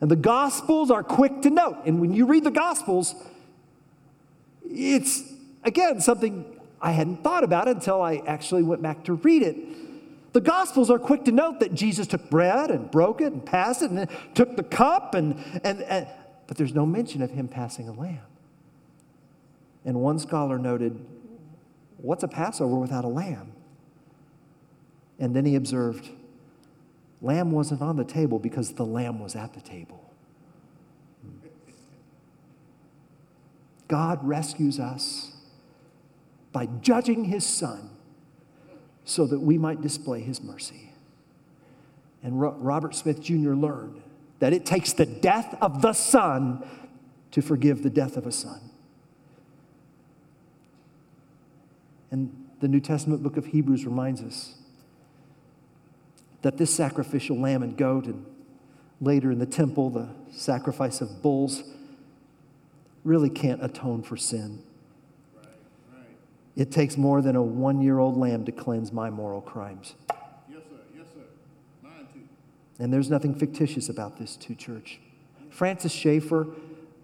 And 0.00 0.10
the 0.10 0.16
Gospels 0.16 0.90
are 0.90 1.02
quick 1.02 1.42
to 1.42 1.50
note. 1.50 1.78
And 1.86 2.00
when 2.00 2.12
you 2.12 2.26
read 2.26 2.44
the 2.44 2.50
Gospels, 2.50 3.14
it's, 4.64 5.22
again, 5.62 6.00
something 6.00 6.44
I 6.80 6.92
hadn't 6.92 7.22
thought 7.22 7.44
about 7.44 7.68
until 7.68 8.02
I 8.02 8.16
actually 8.26 8.64
went 8.64 8.82
back 8.82 9.04
to 9.04 9.14
read 9.14 9.42
it. 9.42 10.32
The 10.32 10.40
Gospels 10.40 10.90
are 10.90 10.98
quick 10.98 11.24
to 11.26 11.32
note 11.32 11.60
that 11.60 11.74
Jesus 11.74 12.06
took 12.06 12.28
bread 12.30 12.70
and 12.70 12.90
broke 12.90 13.20
it 13.20 13.32
and 13.32 13.44
passed 13.44 13.82
it 13.82 13.90
and 13.90 14.08
took 14.34 14.56
the 14.56 14.62
cup, 14.62 15.14
and, 15.14 15.36
and, 15.62 15.82
and, 15.82 16.08
but 16.46 16.56
there's 16.56 16.74
no 16.74 16.86
mention 16.86 17.22
of 17.22 17.30
him 17.30 17.48
passing 17.48 17.88
a 17.88 17.92
lamb. 17.92 18.18
And 19.84 20.00
one 20.00 20.18
scholar 20.18 20.58
noted, 20.58 21.04
What's 21.98 22.24
a 22.24 22.28
Passover 22.28 22.76
without 22.76 23.04
a 23.04 23.08
lamb? 23.08 23.52
And 25.20 25.36
then 25.36 25.44
he 25.44 25.54
observed, 25.54 26.08
Lamb 27.22 27.52
wasn't 27.52 27.80
on 27.80 27.96
the 27.96 28.04
table 28.04 28.40
because 28.40 28.72
the 28.72 28.84
lamb 28.84 29.20
was 29.20 29.36
at 29.36 29.54
the 29.54 29.60
table. 29.60 30.12
God 33.86 34.26
rescues 34.26 34.80
us 34.80 35.32
by 36.50 36.66
judging 36.66 37.24
his 37.24 37.46
son 37.46 37.90
so 39.04 39.26
that 39.26 39.38
we 39.38 39.56
might 39.56 39.80
display 39.80 40.20
his 40.20 40.42
mercy. 40.42 40.92
And 42.22 42.40
Robert 42.40 42.94
Smith 42.94 43.20
Jr. 43.20 43.54
learned 43.54 44.02
that 44.40 44.52
it 44.52 44.66
takes 44.66 44.92
the 44.92 45.06
death 45.06 45.56
of 45.60 45.82
the 45.82 45.92
son 45.92 46.66
to 47.30 47.40
forgive 47.40 47.82
the 47.82 47.90
death 47.90 48.16
of 48.16 48.26
a 48.26 48.32
son. 48.32 48.60
And 52.10 52.48
the 52.60 52.68
New 52.68 52.80
Testament 52.80 53.22
book 53.22 53.36
of 53.36 53.46
Hebrews 53.46 53.84
reminds 53.84 54.22
us 54.22 54.56
that 56.42 56.58
this 56.58 56.74
sacrificial 56.74 57.38
lamb 57.38 57.62
and 57.62 57.76
goat, 57.76 58.06
and 58.06 58.26
later 59.00 59.30
in 59.30 59.38
the 59.38 59.46
temple, 59.46 59.90
the 59.90 60.08
sacrifice 60.30 61.00
of 61.00 61.22
bulls, 61.22 61.62
really 63.04 63.30
can't 63.30 63.64
atone 63.64 64.02
for 64.02 64.16
sin. 64.16 64.62
It 66.54 66.70
takes 66.70 66.96
more 66.96 67.22
than 67.22 67.34
a 67.34 67.42
one 67.42 67.80
year 67.80 67.98
old 67.98 68.16
lamb 68.16 68.44
to 68.44 68.52
cleanse 68.52 68.92
my 68.92 69.08
moral 69.08 69.40
crimes. 69.40 69.94
Yes, 70.50 70.58
sir. 70.68 70.76
Yes, 70.94 71.06
sir. 71.14 71.20
Mine 71.82 72.06
too. 72.12 72.20
And 72.78 72.92
there's 72.92 73.08
nothing 73.08 73.34
fictitious 73.34 73.88
about 73.88 74.18
this, 74.18 74.36
too, 74.36 74.54
church. 74.54 75.00
Francis 75.50 75.92
Schaeffer 75.92 76.48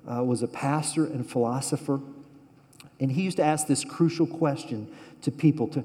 uh, 0.06 0.22
was 0.22 0.42
a 0.42 0.48
pastor 0.48 1.04
and 1.04 1.28
philosopher, 1.28 2.00
and 3.00 3.12
he 3.12 3.22
used 3.22 3.38
to 3.38 3.44
ask 3.44 3.66
this 3.66 3.84
crucial 3.84 4.26
question 4.26 4.88
to 5.22 5.30
people 5.30 5.68
to, 5.68 5.84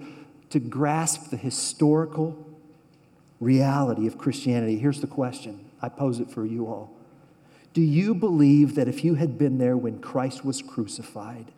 to 0.50 0.60
grasp 0.60 1.30
the 1.30 1.38
historical 1.38 2.53
reality 3.44 4.08
of 4.08 4.18
Christianity. 4.18 4.78
Here's 4.78 5.02
the 5.02 5.08
question 5.08 5.70
I 5.82 5.90
pose 5.90 6.20
it 6.20 6.32
for 6.32 6.46
you 6.46 6.68
all. 6.68 6.92
Do 7.74 7.82
you 7.82 8.14
believe 8.14 8.76
that 8.76 8.88
if 8.88 9.04
you 9.04 9.16
had 9.16 9.38
been 9.38 9.58
there 9.58 9.76
when 9.76 10.00
Christ 10.00 10.46
was 10.46 10.62
crucified, 10.62 11.52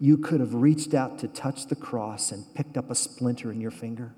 you 0.00 0.16
could 0.16 0.40
have 0.40 0.54
reached 0.54 0.94
out 0.94 1.18
to 1.20 1.28
touch 1.28 1.66
the 1.66 1.74
cross 1.74 2.30
and 2.30 2.44
picked 2.54 2.76
up 2.76 2.90
a 2.90 2.94
splinter 2.94 3.50
in 3.50 3.60
your 3.60 3.70
finger? 3.70 4.12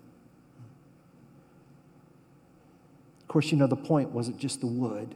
Of 3.23 3.29
course, 3.29 3.51
you 3.53 3.57
know 3.57 3.69
the 3.69 3.77
point 3.77 4.11
wasn't 4.11 4.39
just 4.39 4.61
the 4.61 4.67
wood, 4.67 5.15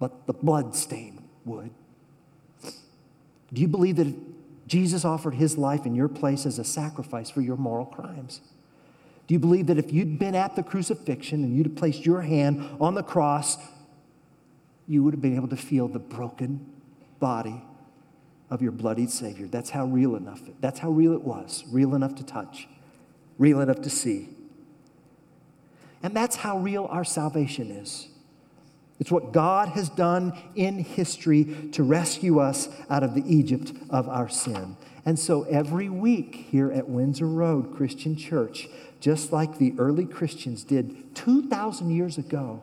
but 0.00 0.26
the 0.26 0.32
blood-stained 0.32 1.22
wood. 1.44 1.70
Do 3.52 3.60
you 3.60 3.68
believe 3.68 3.96
that 3.96 4.12
Jesus 4.66 5.04
offered 5.04 5.34
his 5.34 5.56
life 5.56 5.86
in 5.86 5.94
your 5.94 6.08
place 6.08 6.44
as 6.44 6.58
a 6.58 6.64
sacrifice 6.64 7.30
for 7.30 7.40
your 7.40 7.56
moral 7.56 7.86
crimes? 7.86 8.40
Do 9.32 9.34
you 9.34 9.40
believe 9.40 9.68
that 9.68 9.78
if 9.78 9.90
you'd 9.94 10.18
been 10.18 10.34
at 10.34 10.56
the 10.56 10.62
crucifixion 10.62 11.42
and 11.42 11.56
you'd 11.56 11.64
have 11.64 11.76
placed 11.76 12.04
your 12.04 12.20
hand 12.20 12.68
on 12.78 12.94
the 12.94 13.02
cross, 13.02 13.56
you 14.86 15.02
would 15.02 15.14
have 15.14 15.22
been 15.22 15.36
able 15.36 15.48
to 15.48 15.56
feel 15.56 15.88
the 15.88 15.98
broken 15.98 16.70
body 17.18 17.64
of 18.50 18.60
your 18.60 18.72
bloodied 18.72 19.08
Savior. 19.08 19.46
That's 19.46 19.70
how 19.70 19.86
real 19.86 20.16
enough, 20.16 20.42
that's 20.60 20.80
how 20.80 20.90
real 20.90 21.14
it 21.14 21.22
was, 21.22 21.64
real 21.70 21.94
enough 21.94 22.14
to 22.16 22.22
touch, 22.22 22.68
real 23.38 23.62
enough 23.62 23.80
to 23.80 23.88
see. 23.88 24.28
And 26.02 26.14
that's 26.14 26.36
how 26.36 26.58
real 26.58 26.84
our 26.90 27.02
salvation 27.02 27.70
is. 27.70 28.08
It's 29.00 29.10
what 29.10 29.32
God 29.32 29.70
has 29.70 29.88
done 29.88 30.38
in 30.54 30.80
history 30.80 31.70
to 31.72 31.82
rescue 31.82 32.38
us 32.38 32.68
out 32.90 33.02
of 33.02 33.14
the 33.14 33.24
Egypt 33.26 33.72
of 33.88 34.10
our 34.10 34.28
sin. 34.28 34.76
And 35.06 35.18
so 35.18 35.44
every 35.44 35.88
week 35.88 36.48
here 36.50 36.70
at 36.70 36.86
Windsor 36.86 37.26
Road 37.26 37.74
Christian 37.74 38.14
Church, 38.14 38.68
just 39.02 39.32
like 39.32 39.58
the 39.58 39.74
early 39.78 40.06
Christians 40.06 40.62
did 40.62 41.16
2,000 41.16 41.90
years 41.90 42.18
ago, 42.18 42.62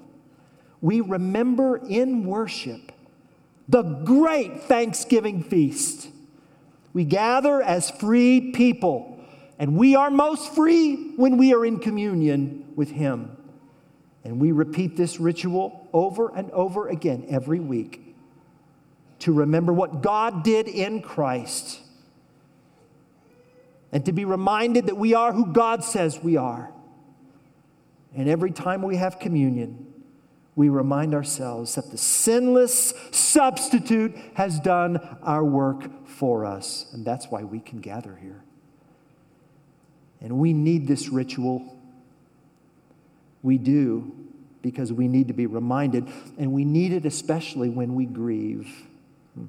we 0.80 1.02
remember 1.02 1.76
in 1.86 2.24
worship 2.24 2.94
the 3.68 3.82
great 3.84 4.64
Thanksgiving 4.64 5.44
feast. 5.44 6.08
We 6.94 7.04
gather 7.04 7.62
as 7.62 7.92
free 7.92 8.52
people, 8.52 9.22
and 9.60 9.76
we 9.76 9.98
are 9.98 10.10
most 10.10 10.56
free 10.56 11.12
when 11.18 11.38
we 11.38 11.54
are 11.54 11.66
in 11.66 11.78
communion 11.78 12.72
with 12.74 12.92
Him. 12.92 13.36
And 14.24 14.40
we 14.40 14.54
repeat 14.54 14.96
this 14.96 15.20
ritual 15.20 15.90
over 15.92 16.34
and 16.34 16.50
over 16.52 16.88
again 16.88 17.26
every 17.30 17.60
week 17.60 18.16
to 19.20 19.34
remember 19.34 19.74
what 19.74 20.02
God 20.02 20.44
did 20.44 20.70
in 20.70 21.02
Christ 21.02 21.82
and 23.92 24.06
to 24.06 24.12
be 24.12 24.26
reminded 24.26 24.88
that 24.88 24.98
we 24.98 25.14
are 25.14 25.34
who 25.34 25.52
God 25.52 25.84
says 25.84 26.20
we 26.22 26.38
are. 26.38 26.72
And 28.16 28.28
every 28.28 28.52
time 28.52 28.82
we 28.82 28.96
have 28.98 29.20
communion, 29.20 29.94
we 30.56 30.70
remind 30.70 31.14
ourselves 31.14 31.76
that 31.76 31.92
the 31.92 31.98
sinless 31.98 32.94
substitute 33.12 34.16
has 34.34 34.60
done 34.60 34.98
our 35.22 35.44
work 35.44 36.08
for 36.08 36.46
us. 36.46 36.88
And 36.92 37.06
that's 37.06 37.28
why 37.28 37.44
we 37.44 37.60
can 37.60 37.80
gather 37.80 38.18
here. 38.22 38.44
And 40.22 40.38
we 40.38 40.54
need 40.54 40.88
this 40.88 41.10
ritual. 41.10 41.78
We 43.42 43.58
do 43.58 44.12
because 44.62 44.92
we 44.92 45.08
need 45.08 45.28
to 45.30 45.34
be 45.34 45.46
reminded, 45.46 46.06
and 46.38 46.52
we 46.52 46.66
need 46.66 46.92
it 46.92 47.06
especially 47.06 47.70
when 47.70 47.96
we 47.96 48.06
grieve, 48.06 48.70
hmm. 49.36 49.46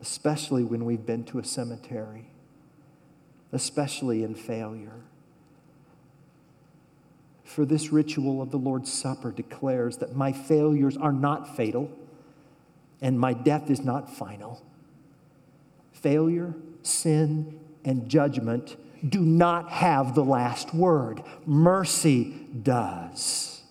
especially 0.00 0.62
when 0.62 0.84
we've 0.84 1.06
been 1.06 1.24
to 1.24 1.38
a 1.38 1.44
cemetery, 1.44 2.26
especially 3.52 4.22
in 4.22 4.34
failure. 4.34 5.00
For 7.44 7.64
this 7.64 7.92
ritual 7.92 8.42
of 8.42 8.50
the 8.50 8.58
Lord's 8.58 8.92
Supper 8.92 9.30
declares 9.30 9.98
that 9.98 10.14
my 10.16 10.32
failures 10.32 10.96
are 10.96 11.12
not 11.12 11.56
fatal 11.56 11.90
and 13.00 13.18
my 13.18 13.32
death 13.32 13.70
is 13.70 13.80
not 13.80 14.10
final. 14.10 14.62
Failure, 15.92 16.54
sin, 16.82 17.58
and 17.84 18.08
judgment 18.08 18.76
do 19.08 19.20
not 19.20 19.70
have 19.70 20.14
the 20.14 20.24
last 20.24 20.74
word. 20.74 21.22
Mercy 21.46 22.34
does. 22.62 23.62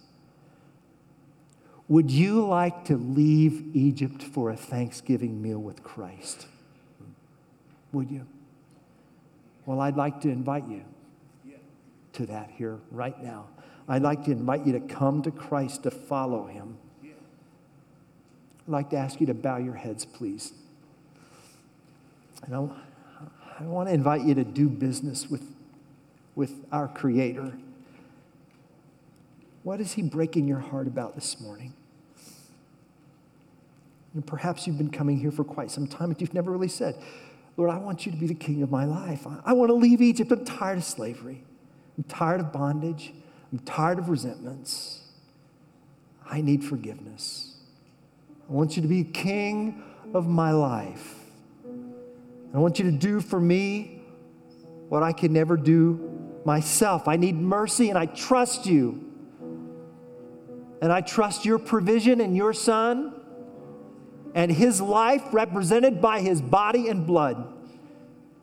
Would 1.88 2.10
you 2.10 2.46
like 2.46 2.86
to 2.86 2.98
leave 2.98 3.76
Egypt 3.76 4.24
for 4.24 4.50
a 4.50 4.56
Thanksgiving 4.56 5.42
meal 5.42 5.60
with 5.60 5.84
Christ? 5.84 6.48
Would 7.92 8.10
you? 8.10 8.26
Well, 9.66 9.80
I'd 9.80 9.96
like 9.96 10.22
to 10.22 10.30
invite 10.30 10.68
you 10.68 10.84
to 12.14 12.26
that 12.28 12.52
here 12.52 12.80
right 12.92 13.22
now. 13.24 13.48
I'd 13.88 14.02
like 14.02 14.24
to 14.26 14.32
invite 14.32 14.66
you 14.66 14.74
to 14.74 14.80
come 14.80 15.22
to 15.24 15.32
Christ 15.32 15.84
to 15.84 15.92
follow 15.92 16.46
him. 16.46 16.78
I'd 17.04 18.72
like 18.72 18.90
to 18.92 18.98
ask 18.98 19.20
you 19.20 19.28
to 19.28 19.34
bow 19.34 19.58
your 19.58 19.76
heads, 19.76 20.06
please. 20.06 20.54
And 22.44 22.56
I, 22.56 22.60
I 23.60 23.64
want 23.64 23.90
to 23.90 23.94
invite 23.94 24.22
you 24.22 24.34
to 24.36 24.44
do 24.44 24.70
business 24.70 25.30
with, 25.30 25.44
with 26.36 26.66
our 26.72 26.88
Creator. 26.88 27.54
What 29.64 29.80
is 29.80 29.94
He 29.94 30.02
breaking 30.02 30.48
your 30.48 30.60
heart 30.60 30.88
about 30.88 31.16
this 31.16 31.40
morning? 31.40 31.74
And 34.14 34.26
perhaps 34.26 34.66
you've 34.66 34.78
been 34.78 34.92
coming 34.92 35.20
here 35.20 35.32
for 35.32 35.44
quite 35.44 35.70
some 35.70 35.88
time, 35.88 36.10
but 36.10 36.22
you've 36.22 36.34
never 36.34 36.52
really 36.52 36.68
said, 36.68 36.98
Lord, 37.58 37.70
I 37.70 37.78
want 37.78 38.06
you 38.06 38.12
to 38.12 38.18
be 38.18 38.28
the 38.28 38.34
king 38.34 38.64
of 38.64 38.72
my 38.72 38.86
life. 38.86 39.26
I, 39.26 39.38
I 39.46 39.54
want 39.54 39.70
to 39.70 39.76
leave 39.76 40.02
Egypt. 40.02 40.32
I'm 40.32 40.44
tired 40.44 40.80
of 40.80 40.84
slavery. 40.84 41.44
I'm 41.98 42.04
tired 42.04 42.42
of 42.42 42.52
bondage. 42.52 43.14
I'm 43.52 43.60
tired 43.60 44.00
of 44.00 44.10
resentments. 44.10 45.02
I 46.30 46.42
need 46.42 46.64
forgiveness. 46.64 47.56
I 48.50 48.54
want 48.54 48.76
you 48.76 48.82
to 48.82 48.88
be 48.88 49.04
king 49.04 49.84
of 50.14 50.28
my 50.28 50.52
life. 50.52 51.16
I 52.54 52.58
want 52.58 52.80
you 52.80 52.86
to 52.86 52.92
do 52.92 53.22
for 53.22 53.40
me 53.40 54.02
what 54.90 55.04
I 55.04 55.14
can 55.14 55.34
never 55.34 55.58
do 55.58 56.40
myself. 56.46 57.08
I 57.08 57.16
need 57.16 57.36
mercy 57.36 57.90
and 57.90 57.98
I 57.98 58.06
trust 58.06 58.66
you. 58.66 59.02
And 60.82 60.92
I 60.92 61.02
trust 61.02 61.46
your 61.46 61.58
provision 61.58 62.22
and 62.22 62.36
your 62.36 62.54
son 62.54 63.14
and 64.36 64.52
his 64.52 64.80
life 64.80 65.24
represented 65.32 66.00
by 66.00 66.20
his 66.20 66.42
body 66.42 66.90
and 66.90 67.08
blood. 67.08 67.52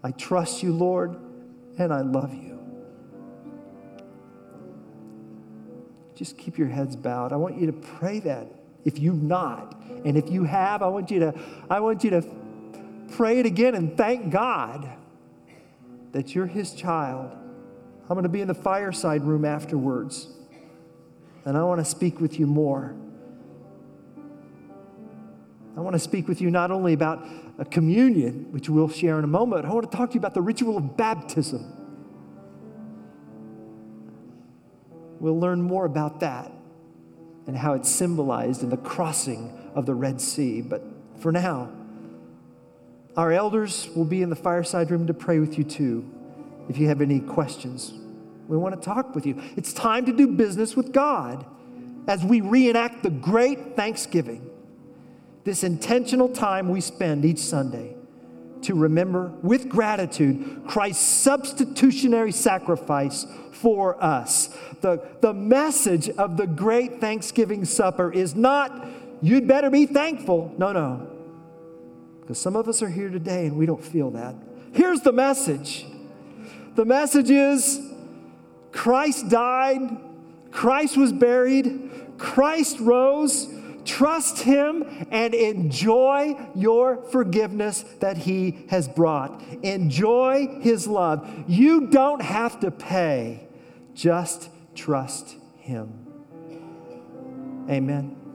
I 0.02 0.10
trust 0.10 0.64
you, 0.64 0.72
Lord, 0.72 1.16
and 1.78 1.92
I 1.92 2.00
love 2.00 2.34
you. 2.34 2.52
just 6.22 6.38
keep 6.38 6.56
your 6.56 6.68
heads 6.68 6.94
bowed. 6.94 7.32
I 7.32 7.36
want 7.36 7.58
you 7.58 7.66
to 7.66 7.72
pray 7.72 8.20
that 8.20 8.46
If 8.84 8.98
you've 8.98 9.22
not, 9.22 9.80
and 10.04 10.16
if 10.16 10.28
you 10.28 10.42
have, 10.44 10.82
I 10.82 10.88
want 10.88 11.10
you 11.10 11.20
to, 11.20 11.34
I 11.70 11.78
want 11.78 12.02
you 12.02 12.10
to 12.10 12.24
pray 13.16 13.38
it 13.38 13.46
again 13.46 13.76
and 13.76 13.96
thank 13.96 14.30
God 14.30 14.88
that 16.10 16.34
you're 16.34 16.46
His 16.46 16.74
child. 16.74 17.30
I'm 17.30 18.14
going 18.14 18.24
to 18.24 18.28
be 18.28 18.40
in 18.40 18.48
the 18.48 18.54
fireside 18.54 19.22
room 19.22 19.44
afterwards, 19.44 20.28
and 21.44 21.56
I 21.56 21.62
want 21.62 21.80
to 21.80 21.84
speak 21.84 22.20
with 22.20 22.40
you 22.40 22.46
more. 22.46 22.96
I 25.76 25.80
want 25.80 25.94
to 25.94 26.00
speak 26.00 26.28
with 26.28 26.40
you 26.40 26.50
not 26.50 26.70
only 26.70 26.92
about 26.92 27.26
a 27.58 27.64
communion, 27.64 28.52
which 28.52 28.68
we'll 28.68 28.88
share 28.88 29.18
in 29.18 29.24
a 29.24 29.28
moment, 29.28 29.64
I 29.64 29.72
want 29.72 29.90
to 29.90 29.96
talk 29.96 30.10
to 30.10 30.14
you 30.14 30.20
about 30.20 30.34
the 30.34 30.42
ritual 30.42 30.76
of 30.76 30.96
baptism. 30.96 31.72
We'll 35.18 35.38
learn 35.38 35.62
more 35.62 35.84
about 35.84 36.20
that 36.20 36.52
and 37.46 37.56
how 37.56 37.74
it's 37.74 37.88
symbolized 37.88 38.62
in 38.62 38.70
the 38.70 38.76
crossing 38.76 39.70
of 39.74 39.86
the 39.86 39.94
Red 39.94 40.20
Sea. 40.20 40.60
But 40.60 40.82
for 41.18 41.32
now, 41.32 41.70
our 43.16 43.32
elders 43.32 43.88
will 43.94 44.04
be 44.04 44.22
in 44.22 44.30
the 44.30 44.36
fireside 44.36 44.90
room 44.90 45.06
to 45.06 45.14
pray 45.14 45.38
with 45.38 45.58
you 45.58 45.64
too 45.64 46.10
if 46.68 46.78
you 46.78 46.88
have 46.88 47.00
any 47.00 47.20
questions. 47.20 47.92
We 48.48 48.56
want 48.56 48.74
to 48.74 48.80
talk 48.84 49.14
with 49.14 49.26
you. 49.26 49.40
It's 49.56 49.72
time 49.72 50.06
to 50.06 50.12
do 50.12 50.26
business 50.26 50.76
with 50.76 50.92
God 50.92 51.46
as 52.08 52.24
we 52.24 52.40
reenact 52.40 53.02
the 53.02 53.10
great 53.10 53.76
Thanksgiving, 53.76 54.50
this 55.44 55.64
intentional 55.64 56.28
time 56.28 56.68
we 56.68 56.80
spend 56.80 57.24
each 57.24 57.38
Sunday 57.38 57.96
to 58.62 58.74
remember 58.74 59.32
with 59.42 59.68
gratitude 59.68 60.62
Christ's 60.66 61.04
substitutionary 61.04 62.32
sacrifice 62.32 63.26
for 63.50 64.02
us. 64.02 64.56
The, 64.80 65.02
the 65.20 65.32
message 65.32 66.08
of 66.10 66.36
the 66.36 66.46
great 66.46 67.00
Thanksgiving 67.00 67.64
supper 67.64 68.12
is 68.12 68.34
not, 68.34 68.86
you'd 69.20 69.48
better 69.48 69.70
be 69.70 69.86
thankful. 69.86 70.54
No, 70.58 70.72
no. 70.72 71.08
Because 72.20 72.38
some 72.38 72.56
of 72.56 72.68
us 72.68 72.82
are 72.82 72.88
here 72.88 73.10
today 73.10 73.46
and 73.46 73.56
we 73.56 73.66
don't 73.66 73.82
feel 73.82 74.10
that. 74.12 74.34
Here's 74.72 75.00
the 75.00 75.12
message 75.12 75.86
the 76.74 76.84
message 76.84 77.30
is 77.30 77.80
Christ 78.70 79.28
died, 79.28 79.98
Christ 80.50 80.96
was 80.96 81.12
buried, 81.12 81.90
Christ 82.16 82.78
rose. 82.80 83.48
Trust 83.84 84.42
Him 84.42 85.06
and 85.10 85.34
enjoy 85.34 86.36
your 86.54 87.02
forgiveness 87.10 87.84
that 88.00 88.16
He 88.18 88.64
has 88.70 88.88
brought. 88.88 89.42
Enjoy 89.62 90.60
His 90.60 90.86
love. 90.86 91.28
You 91.46 91.88
don't 91.88 92.22
have 92.22 92.60
to 92.60 92.70
pay, 92.70 93.46
just 93.94 94.48
trust 94.74 95.36
Him. 95.58 96.06
Amen. 97.68 98.21